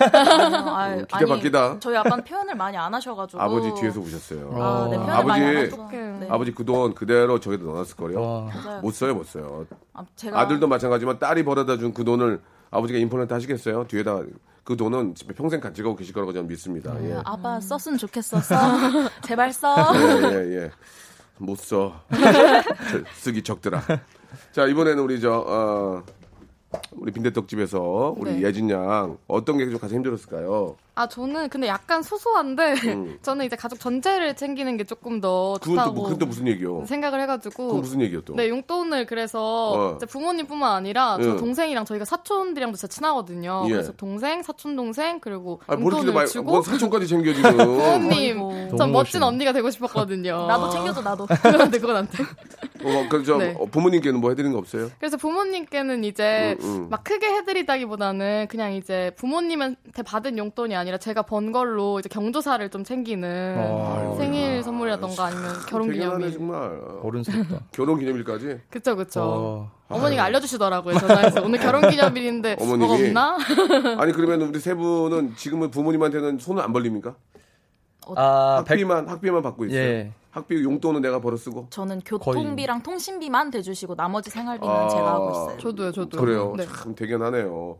아유, 0.75 1.05
기대 1.07 1.27
바뀌다. 1.27 1.77
저희 1.81 1.97
아빠는 1.97 2.23
표현을 2.25 2.55
많이 2.55 2.77
안 2.77 2.93
하셔가지고 2.95 3.43
아버지 3.61 3.81
뒤에서 3.81 4.01
오셨어요. 4.01 4.51
아, 4.55 4.89
네, 4.91 4.97
아버지- 4.97 5.41
네. 5.41 6.27
아버지 6.29 6.53
그 6.53 6.65
돈 6.65 6.95
그대로 6.95 7.39
저기다 7.41 7.65
넣어놨을. 7.65 7.95
맞아요. 8.15 8.81
못 8.83 8.93
써요, 8.95 9.15
못 9.15 9.27
써요. 9.27 9.67
아, 9.95 10.05
제가 10.17 10.39
아들도 10.41 10.67
마찬가지지만 10.69 11.19
딸이 11.19 11.45
벌어다 11.45 11.77
준 11.77 11.93
그 11.93 12.05
돈을 12.05 12.41
아버지가 12.71 12.99
임플란트 12.99 13.33
하시겠어요? 13.33 13.85
뒤에다 13.89 14.21
그 14.65 14.77
돈은 14.77 15.15
집에 15.15 15.35
평생 15.35 15.61
가지고 15.61 15.97
계실 15.97 16.15
거라고 16.15 16.33
저는 16.33 16.47
믿습니다. 16.49 16.95
예. 17.03 17.19
아빠 17.25 17.59
썼으면 17.61 17.99
좋겠어. 17.99 18.41
써. 18.41 18.55
제발 19.23 19.53
써. 19.53 19.75
예, 19.97 20.35
예, 20.35 20.57
예. 20.65 20.71
못 21.39 21.59
써. 21.59 22.01
저, 22.11 23.01
쓰기 23.15 23.43
적더라. 23.43 23.83
자, 24.53 24.67
이번에는 24.67 25.03
우리 25.03 25.21
저, 25.21 25.43
어, 25.47 26.03
우리 26.93 27.11
빈대떡집에서 27.13 28.15
우리 28.17 28.33
네. 28.35 28.43
예진 28.43 28.71
양 28.71 29.17
어떤 29.27 29.59
게 29.59 29.65
좀 29.71 29.79
가장 29.79 29.97
힘들었을까요? 29.99 30.77
아 30.95 31.09
저는 31.09 31.49
근데 31.49 31.67
약간 31.67 32.03
소소한데 32.03 32.75
음. 32.93 33.19
저는 33.23 33.47
이제 33.47 33.57
가족 33.57 33.81
전체를 33.81 34.37
챙기는 34.37 34.77
게 34.77 34.85
조금 34.85 35.21
더 35.21 35.55
그건 35.61 35.77
또, 35.77 35.81
좋다고 35.83 35.93
뭐- 35.95 36.05
그건 36.05 36.19
또 36.19 36.27
무슨 36.27 36.47
얘기요? 36.47 36.85
생각을 36.87 37.21
해가지고 37.23 37.67
그건 37.69 37.81
무슨 37.81 38.01
얘기요 38.03 38.21
또? 38.23 38.35
네 38.35 38.49
용돈을 38.49 39.07
그래서 39.07 39.73
어. 39.73 39.99
부모님뿐만 39.99 40.73
아니라 40.77 41.19
저 41.21 41.31
응. 41.31 41.37
동생이랑 41.39 41.85
저희가 41.85 42.05
사촌들이랑도 42.05 42.77
진짜 42.77 42.93
친하거든요. 42.95 43.65
예. 43.67 43.71
그래서 43.73 43.93
동생, 43.93 44.43
사촌 44.43 44.77
동생 44.77 45.19
그리고 45.21 45.61
아, 45.67 45.75
뭐 45.77 45.91
용돈을 45.93 46.13
많이, 46.13 46.29
주고 46.29 46.51
뭐 46.53 46.63
사촌까지 46.63 47.07
챙겨 47.07 47.33
지금. 47.35 47.57
부모님. 47.57 48.39
전 48.77 48.93
멋진 48.93 49.21
멋있네. 49.21 49.27
언니가 49.27 49.53
되고 49.53 49.71
싶었거든요. 49.71 50.47
나도 50.47 50.71
챙겨줘 50.71 51.01
나도. 51.03 51.27
그건 51.43 51.61
안 51.63 51.71
돼, 51.71 51.79
그건 51.79 51.97
안 51.97 52.09
돼. 52.09 52.25
어, 52.85 53.09
그저 53.11 53.37
네. 53.39 53.55
부모님께는 53.71 54.21
뭐 54.21 54.31
해드리는 54.31 54.53
거 54.53 54.59
없어요? 54.59 54.91
그래서 54.99 55.17
부모님께는 55.17 56.05
이제 56.05 56.57
음, 56.63 56.65
음. 56.67 56.87
막 56.91 57.05
크게 57.05 57.27
해드리다기보다는 57.27 58.47
그냥 58.49 58.73
이제 58.73 59.13
부모님한테 59.17 60.03
받은 60.03 60.39
용돈이 60.39 60.75
아니라 60.75 60.99
제가 60.99 61.23
번 61.23 61.53
걸로 61.53 61.99
이제 61.99 62.09
경조사를 62.09 62.69
좀 62.71 62.85
챙기는 62.85 63.57
어. 63.59 64.15
생일 64.19 64.63
선물이라던가 64.63 65.25
아니면 65.27 65.53
결혼 65.69 65.89
대견하네 65.91 66.31
기념일. 66.31 66.33
정말. 66.39 66.81
어른스럽다. 67.03 67.61
결혼 67.73 67.99
기념일까지? 67.99 68.61
그쵸 68.71 68.97
그쵸. 68.97 69.21
어. 69.23 69.71
어머니가 69.89 70.23
알려주시더라고요 70.25 70.99
전화해서 70.99 71.43
오늘 71.43 71.59
결혼 71.59 71.89
기념일인데 71.91 72.57
어머님이? 72.61 72.79
뭐가 72.79 72.95
없나? 72.95 73.39
아니 74.01 74.13
그러면 74.13 74.43
우리 74.43 74.61
세 74.61 74.73
분은 74.75 75.35
지금은 75.37 75.71
부모님한테는 75.71 76.39
손을 76.39 76.63
안 76.63 76.73
벌립니까? 76.73 77.17
아, 78.17 78.63
백- 78.67 78.73
학비만 78.75 79.09
학비만 79.09 79.43
받고 79.43 79.67
있어요. 79.67 79.79
예. 79.81 80.13
학비 80.31 80.63
용돈은 80.63 81.01
내가 81.03 81.21
벌어 81.21 81.37
쓰고. 81.37 81.67
저는 81.71 82.01
교통비랑 82.05 82.83
통신비만 82.83 83.51
대주시고 83.51 83.97
나머지 83.97 84.31
생활비는 84.31 84.73
아. 84.75 84.89
제가 84.89 85.13
하고 85.15 85.31
있어요. 85.31 85.59
저도요 85.59 85.93
저도. 85.93 86.21
그래요. 86.21 86.55
네. 86.57 86.67
참 86.67 86.95
대견하네요. 86.95 87.79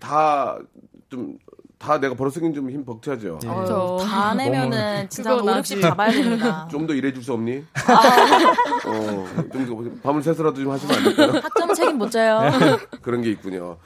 다좀 0.00 1.38
다 1.78 1.98
내가 2.00 2.14
벌어 2.14 2.28
쓰긴 2.30 2.52
좀 2.54 2.68
힘 2.70 2.84
벅차죠. 2.84 3.38
예. 3.44 3.48
그쵸. 3.48 3.98
다 4.02 4.34
내면은 4.34 5.08
진짜 5.08 5.30
그건 5.36 5.48
5, 5.48 5.58
아직. 5.58 5.74
60 5.76 5.82
잡아야 5.82 6.10
됩니다. 6.10 6.68
좀 6.70 6.86
더 6.86 6.92
일해줄 6.94 7.22
수 7.22 7.32
없니? 7.32 7.64
아. 7.86 8.88
어, 8.88 9.26
좀더 9.52 10.00
밤을 10.02 10.22
새서라도 10.22 10.60
좀 10.62 10.70
하시면 10.72 10.96
안 10.96 11.04
될까요? 11.04 11.40
학점 11.42 11.74
책임 11.74 11.98
못 11.98 12.10
져요. 12.10 12.40
그런 13.02 13.22
게 13.22 13.30
있군요. 13.30 13.76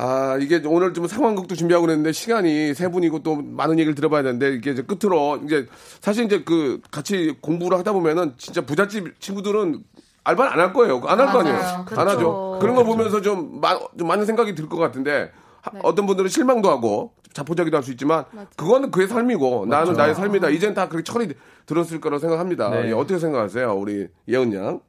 아, 0.00 0.38
이게 0.40 0.62
오늘 0.64 0.94
좀 0.94 1.08
상황극도 1.08 1.56
준비하고 1.56 1.84
그랬는데 1.86 2.12
시간이 2.12 2.72
세 2.74 2.88
분이고 2.88 3.24
또 3.24 3.34
많은 3.34 3.80
얘기를 3.80 3.96
들어봐야 3.96 4.22
되는데 4.22 4.54
이게 4.54 4.70
이제 4.70 4.82
끝으로 4.82 5.40
이제 5.44 5.66
사실 6.00 6.24
이제 6.24 6.44
그 6.44 6.80
같이 6.92 7.36
공부를 7.40 7.76
하다 7.78 7.92
보면은 7.92 8.34
진짜 8.38 8.60
부잣집 8.64 9.20
친구들은 9.20 9.82
알바를 10.22 10.52
안 10.52 10.60
할 10.60 10.72
거예요. 10.72 11.00
안 11.04 11.18
할 11.18 11.32
거 11.32 11.40
아니에요. 11.40 11.56
맞아요. 11.56 11.78
안 11.78 11.84
그렇죠. 11.84 12.10
하죠. 12.10 12.58
그런 12.60 12.76
거 12.76 12.84
보면서 12.84 13.20
좀, 13.20 13.60
마, 13.60 13.76
좀 13.98 14.06
많은 14.06 14.24
생각이 14.24 14.54
들 14.54 14.68
것 14.68 14.76
같은데 14.76 15.32
하- 15.62 15.72
네. 15.72 15.80
어떤 15.82 16.06
분들은 16.06 16.28
실망도 16.30 16.70
하고 16.70 17.12
자포자기도 17.32 17.76
할 17.76 17.82
수 17.82 17.90
있지만 17.90 18.24
그거는 18.56 18.92
그의 18.92 19.08
삶이고 19.08 19.66
나는 19.66 19.94
나의 19.94 20.14
삶이다. 20.14 20.50
이젠 20.50 20.74
다 20.74 20.88
그렇게 20.88 21.02
철이 21.10 21.34
들었을 21.66 22.00
거라고 22.00 22.20
생각합니다. 22.20 22.70
네. 22.70 22.88
예, 22.90 22.92
어떻게 22.92 23.18
생각하세요? 23.18 23.72
우리 23.74 24.06
예은 24.28 24.52
양. 24.54 24.80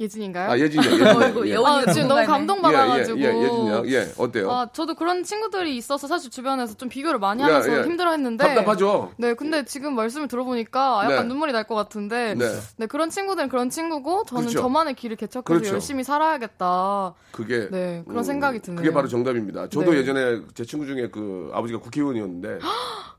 예진인가요? 0.00 0.50
아, 0.52 0.58
예진 0.58 0.82
양. 0.82 0.92
예진 0.92 1.06
양. 1.06 1.16
어이구, 1.22 1.48
예. 1.48 1.56
아, 1.56 1.92
지금 1.92 2.06
너무. 2.08 2.24
감동받아가지고. 2.24 3.18
예, 3.18 3.24
예, 3.24 3.28
예, 3.28 3.42
예진 3.42 3.66
양. 3.66 3.88
예, 3.88 4.12
어때요? 4.16 4.50
아, 4.50 4.68
저도 4.72 4.94
그런 4.94 5.24
친구들이 5.24 5.76
있어서 5.76 6.06
사실 6.06 6.30
주변에서 6.30 6.74
좀 6.74 6.88
비교를 6.88 7.18
많이 7.18 7.42
야, 7.42 7.46
하면서 7.46 7.76
야. 7.78 7.82
힘들어했는데. 7.82 8.44
답답하죠? 8.46 9.12
네, 9.16 9.34
근데 9.34 9.64
지금 9.64 9.94
말씀을 9.94 10.28
들어보니까 10.28 11.00
약간 11.04 11.22
네. 11.22 11.24
눈물이 11.24 11.52
날 11.52 11.64
것 11.68 11.74
같은데. 11.74 12.34
네. 12.34 12.46
네. 12.76 12.86
그런 12.86 13.10
친구들은 13.10 13.48
그런 13.50 13.68
친구고 13.68 14.24
저는 14.26 14.44
그렇죠. 14.44 14.60
저만의 14.60 14.94
길을 14.94 15.16
개척해서 15.16 15.42
그렇죠. 15.42 15.74
열심히 15.74 16.02
살아야겠다. 16.04 17.14
그게 17.32 17.68
네, 17.70 18.02
그런 18.08 18.22
생각이 18.24 18.60
드네요. 18.60 18.76
그게 18.80 18.90
바로 18.92 19.06
정답입니다. 19.08 19.68
저도 19.68 19.90
네. 19.90 19.98
예전에 19.98 20.40
제 20.54 20.64
친구 20.64 20.86
중에 20.86 21.08
그 21.10 21.50
아버지가 21.52 21.80
국회의원이었는데 21.80 22.58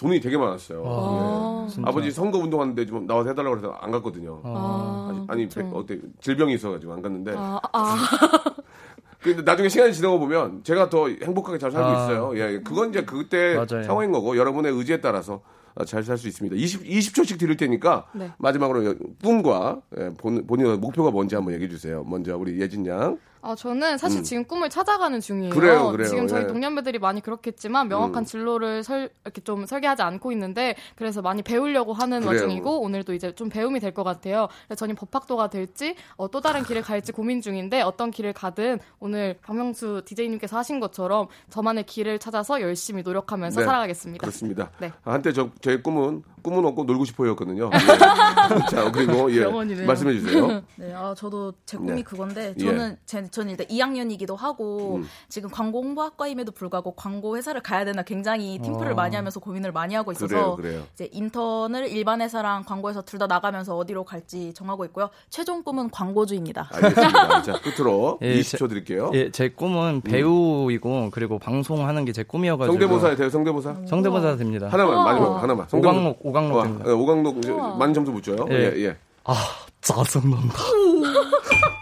돈이 0.00 0.18
되게 0.20 0.38
많았어요. 0.38 0.82
아, 0.86 1.66
예. 1.76 1.82
아버지 1.84 2.10
선거 2.10 2.38
운동하는데 2.38 2.86
좀 2.86 3.06
나와서 3.06 3.28
해달라고 3.30 3.58
해서 3.58 3.70
안 3.80 3.90
갔거든요. 3.90 4.40
아, 4.44 5.26
아니. 5.28 5.46
배- 5.46 5.60
어때 5.74 5.98
질병이 6.20 6.54
있어가지고 6.54 6.92
안 6.94 7.02
갔는데. 7.02 7.34
아, 7.36 7.60
아, 7.72 7.96
근데 9.20 9.42
나중에 9.42 9.68
시간이 9.68 9.92
지나고 9.92 10.18
보면 10.18 10.64
제가 10.64 10.88
더 10.88 11.08
행복하게 11.08 11.58
잘 11.58 11.70
살고 11.70 11.86
아. 11.86 11.92
있어요. 12.04 12.32
예, 12.38 12.60
그건 12.60 12.88
이제 12.88 13.04
그때 13.04 13.54
맞아요. 13.54 13.84
상황인 13.84 14.10
거고 14.12 14.38
여러분의 14.38 14.72
의지에 14.72 15.02
따라서 15.02 15.42
잘 15.86 16.02
살 16.02 16.16
수 16.16 16.26
있습니다. 16.28 16.56
20, 16.56 16.84
20초씩 16.84 17.38
드릴 17.38 17.56
테니까 17.58 18.06
네. 18.14 18.30
마지막으로 18.38 18.94
꿈과 19.22 19.82
예, 19.98 20.10
본, 20.16 20.46
본인의 20.46 20.78
목표가 20.78 21.10
뭔지 21.10 21.34
한번 21.34 21.52
얘기해 21.54 21.68
주세요. 21.68 22.02
먼저 22.06 22.36
우리 22.38 22.58
예진 22.58 22.86
양. 22.86 23.18
아, 23.42 23.54
저는 23.54 23.98
사실 23.98 24.22
지금 24.22 24.44
꿈을 24.44 24.68
찾아가는 24.70 25.18
중이에요. 25.20 25.52
음. 25.52 25.58
그래요, 25.58 25.90
그래요. 25.92 26.08
지금 26.08 26.26
저희 26.26 26.42
예. 26.42 26.46
동년배들이 26.46 26.98
많이 26.98 27.20
그렇겠지만 27.20 27.88
명확한 27.88 28.22
음. 28.22 28.24
진로를 28.24 28.82
설, 28.82 29.10
이렇게 29.24 29.40
좀 29.40 29.66
설계하지 29.66 30.02
않고 30.02 30.32
있는데 30.32 30.74
그래서 30.96 31.22
많이 31.22 31.42
배우려고 31.42 31.92
하는 31.92 32.20
그래요. 32.20 32.42
와중이고 32.42 32.80
오늘도 32.80 33.14
이제 33.14 33.34
좀 33.34 33.48
배움이 33.48 33.78
될 33.80 33.90
것 33.90 34.04
같아요. 34.04 34.48
그래서 34.68 34.78
저는 34.78 34.94
법학도가 34.94 35.50
될지 35.50 35.96
어, 36.16 36.30
또 36.30 36.40
다른 36.40 36.62
길을 36.62 36.82
갈지 36.82 37.10
고민 37.10 37.40
중인데 37.40 37.82
어떤 37.82 38.10
길을 38.12 38.32
가든 38.32 38.78
오늘 39.00 39.36
박명수 39.42 40.02
DJ님께서 40.04 40.56
하신 40.56 40.78
것처럼 40.78 41.26
저만의 41.50 41.84
길을 41.86 42.20
찾아서 42.20 42.60
열심히 42.60 43.02
노력하면서 43.02 43.60
네, 43.60 43.66
살아가겠습니다. 43.66 44.20
그렇습니다. 44.20 44.70
네. 44.78 44.92
한때 45.02 45.32
저, 45.32 45.50
제 45.60 45.78
꿈은 45.80 46.22
꿈은 46.42 46.64
없고 46.64 46.84
놀고 46.84 47.04
싶어였거든요. 47.04 47.70
예. 47.74 48.66
자, 48.70 48.90
그리고 48.92 49.30
예. 49.34 49.44
말씀해 49.84 50.14
주세요. 50.14 50.62
네, 50.76 50.92
아, 50.94 51.14
저도 51.16 51.52
제 51.66 51.76
꿈이 51.76 51.96
네. 51.96 52.02
그건데 52.02 52.54
예. 52.58 52.64
저는 52.64 52.96
제, 53.04 53.28
저는 53.30 53.50
일단 53.50 53.66
2학년이기도 53.68 54.36
하고 54.36 54.96
음. 54.96 55.08
지금 55.28 55.50
광고 55.50 55.82
홍보학과임에도 55.82 56.52
불구하고 56.52 56.92
광고 56.94 57.36
회사를 57.36 57.60
가야 57.62 57.84
되나 57.84 58.02
굉장히 58.02 58.58
팀플을 58.58 58.92
어. 58.92 58.94
많이 58.94 59.16
하면서 59.16 59.40
고민을 59.40 59.72
많이 59.72 59.94
하고 59.94 60.12
있어서 60.12 60.26
그래요, 60.26 60.56
그래요. 60.56 60.82
이제 60.94 61.08
인턴을 61.12 61.88
일반 61.88 62.20
회사랑 62.20 62.64
광고 62.64 62.88
회사 62.90 63.00
둘 63.02 63.20
다 63.20 63.26
나가면서 63.26 63.76
어디로 63.76 64.04
갈지 64.04 64.52
정하고 64.54 64.84
있고요. 64.86 65.10
최종 65.28 65.62
꿈은 65.62 65.90
광고주입니다. 65.90 66.70
알겠습니다. 66.72 67.42
자, 67.42 67.52
끝으로 67.60 68.18
예, 68.22 68.40
20초 68.40 68.68
드릴게요. 68.68 69.10
예, 69.14 69.30
제 69.30 69.48
꿈은 69.50 70.00
배우이고 70.02 71.10
그리고 71.12 71.38
방송하는 71.38 72.04
게 72.06 72.12
제 72.12 72.22
꿈이어가지고 72.24 72.72
성대모사 72.72 73.14
돼요, 73.16 73.30
성대모사? 73.30 73.76
성대모사 73.86 74.36
됩니다. 74.36 74.68
하나만, 74.70 74.94
우와. 74.94 75.04
마지막 75.04 75.42
하나만. 75.42 75.66
오강록 75.72 76.18
오강록 76.26 76.58
어, 76.58 76.62
됩니다. 76.64 76.84
예, 76.88 76.92
오강록 76.92 77.38
이제 77.38 77.52
많은 77.52 77.94
점수 77.94 78.10
붙여요. 78.12 78.46
예, 78.50 78.54
예. 78.74 78.84
예. 78.86 78.96
아 79.24 79.34
짜증난다. 79.80 80.54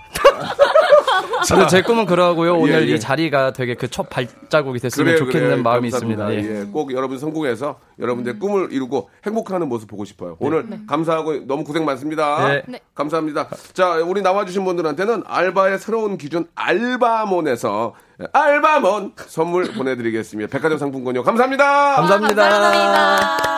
근데 1.49 1.67
제 1.69 1.83
꿈은 1.83 2.07
그러고요. 2.07 2.55
오늘 2.57 2.87
예, 2.89 2.91
예. 2.93 2.95
이 2.95 3.01
자리가 3.01 3.53
되게 3.53 3.75
그 3.75 3.89
첫 3.89 4.09
발자국이 4.11 4.79
됐으면 4.79 5.05
그래요, 5.07 5.19
좋겠는 5.19 5.49
그래요. 5.49 5.63
마음이 5.63 5.91
감사합니다. 5.91 6.31
있습니다. 6.31 6.55
예. 6.57 6.61
예, 6.61 6.65
꼭 6.73 6.93
여러분 6.93 7.19
성공해서 7.19 7.79
여러분들의 7.99 8.39
꿈을 8.39 8.73
이루고 8.73 9.11
행복하는 9.25 9.69
모습 9.69 9.89
보고 9.89 10.05
싶어요. 10.05 10.37
오늘 10.41 10.67
감사하고 10.87 11.47
너무 11.47 11.65
고생 11.65 11.85
많습니다. 11.85 12.49
네. 12.49 12.63
네. 12.69 12.81
감사합니다. 12.95 13.49
자, 13.73 13.95
우리 13.97 14.23
나와주신 14.23 14.65
분들한테는 14.65 15.25
알바의 15.27 15.79
새로운 15.79 16.17
기준 16.19 16.47
알바몬에서 16.55 17.95
알바몬 18.33 19.13
선물 19.27 19.73
보내드리겠습니다. 19.73 20.51
백화점 20.51 20.79
상품권요. 20.79 21.23
감사합니다. 21.23 21.97
감사합니다. 21.97 22.49
감사합니다. 22.49 23.58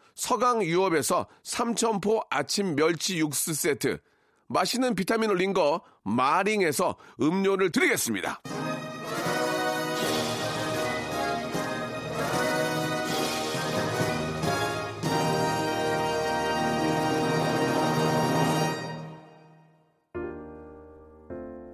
서강 0.15 0.63
유업에서 0.63 1.27
삼천포 1.43 2.21
아침 2.29 2.75
멸치 2.75 3.19
육수 3.19 3.53
세트, 3.53 3.99
맛있는 4.47 4.95
비타민을 4.95 5.35
린거 5.35 5.81
마링에서 6.03 6.95
음료를 7.21 7.71
드리겠습니다. 7.71 8.41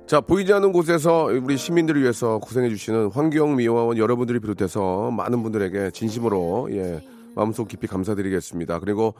자, 0.07 0.21
보이지 0.21 0.53
않는 0.53 0.71
곳에서 0.71 1.25
우리 1.25 1.57
시민들을 1.57 2.01
위해서 2.01 2.37
고생해주시는 2.39 3.11
환경미화원 3.11 3.97
여러분들이 3.97 4.39
비롯해서 4.39 5.11
많은 5.11 5.43
분들에게 5.43 5.91
진심으로, 5.91 6.69
예, 6.71 7.01
마음속 7.37 7.67
깊이 7.67 7.85
감사드리겠습니다. 7.87 8.79
그리고, 8.79 9.13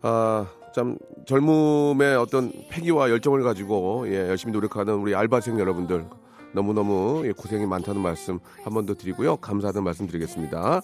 아, 0.00 0.46
참, 0.72 0.96
젊음의 1.26 2.16
어떤 2.16 2.52
패기와 2.70 3.10
열정을 3.10 3.42
가지고, 3.42 4.04
예, 4.08 4.28
열심히 4.28 4.52
노력하는 4.52 4.94
우리 4.94 5.14
알바생 5.16 5.58
여러분들, 5.58 6.06
너무너무 6.54 7.22
예, 7.26 7.32
고생이 7.32 7.66
많다는 7.66 8.00
말씀 8.00 8.38
한 8.64 8.72
번 8.72 8.86
더 8.86 8.94
드리고요. 8.94 9.36
감사하다는 9.38 9.84
말씀 9.84 10.06
드리겠습니다. 10.06 10.80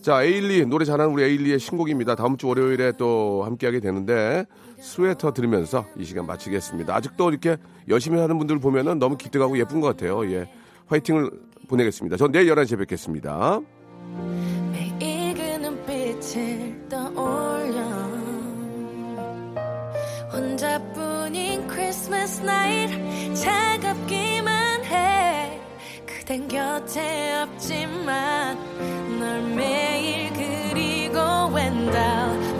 자, 0.00 0.22
에일리, 0.22 0.64
노래 0.66 0.84
잘하는 0.84 1.12
우리 1.12 1.24
에일리의 1.24 1.58
신곡입니다. 1.58 2.14
다음 2.14 2.36
주 2.36 2.46
월요일에 2.48 2.92
또 2.98 3.42
함께하게 3.44 3.80
되는데, 3.80 4.46
스웨터 4.80 5.32
들으면서 5.32 5.84
이 5.96 6.04
시간 6.04 6.26
마치겠습니다. 6.26 6.94
아직도 6.94 7.30
이렇게 7.30 7.56
열심히 7.88 8.20
하는 8.20 8.38
분들 8.38 8.58
보면은 8.60 8.98
너무 9.00 9.16
기특하고 9.16 9.58
예쁜 9.58 9.80
것 9.80 9.88
같아요. 9.88 10.24
예. 10.30 10.48
화이팅을 10.86 11.30
보내겠습니다. 11.68 12.16
전 12.16 12.30
내일 12.32 12.52
11시에 12.54 12.78
뵙겠습니다. 12.78 13.60
빛을 16.32 16.88
떠올려. 16.88 17.82
혼자뿐인 20.32 21.66
크리스마스 21.66 22.40
night 22.40 22.88
차갑기만 23.34 24.84
해. 24.84 25.60
그댄 26.06 26.48
곁에 26.48 27.34
없지만 27.42 28.56
널 29.18 29.42
매일 29.42 30.32
그리고 30.32 31.18
I'll 31.18 32.51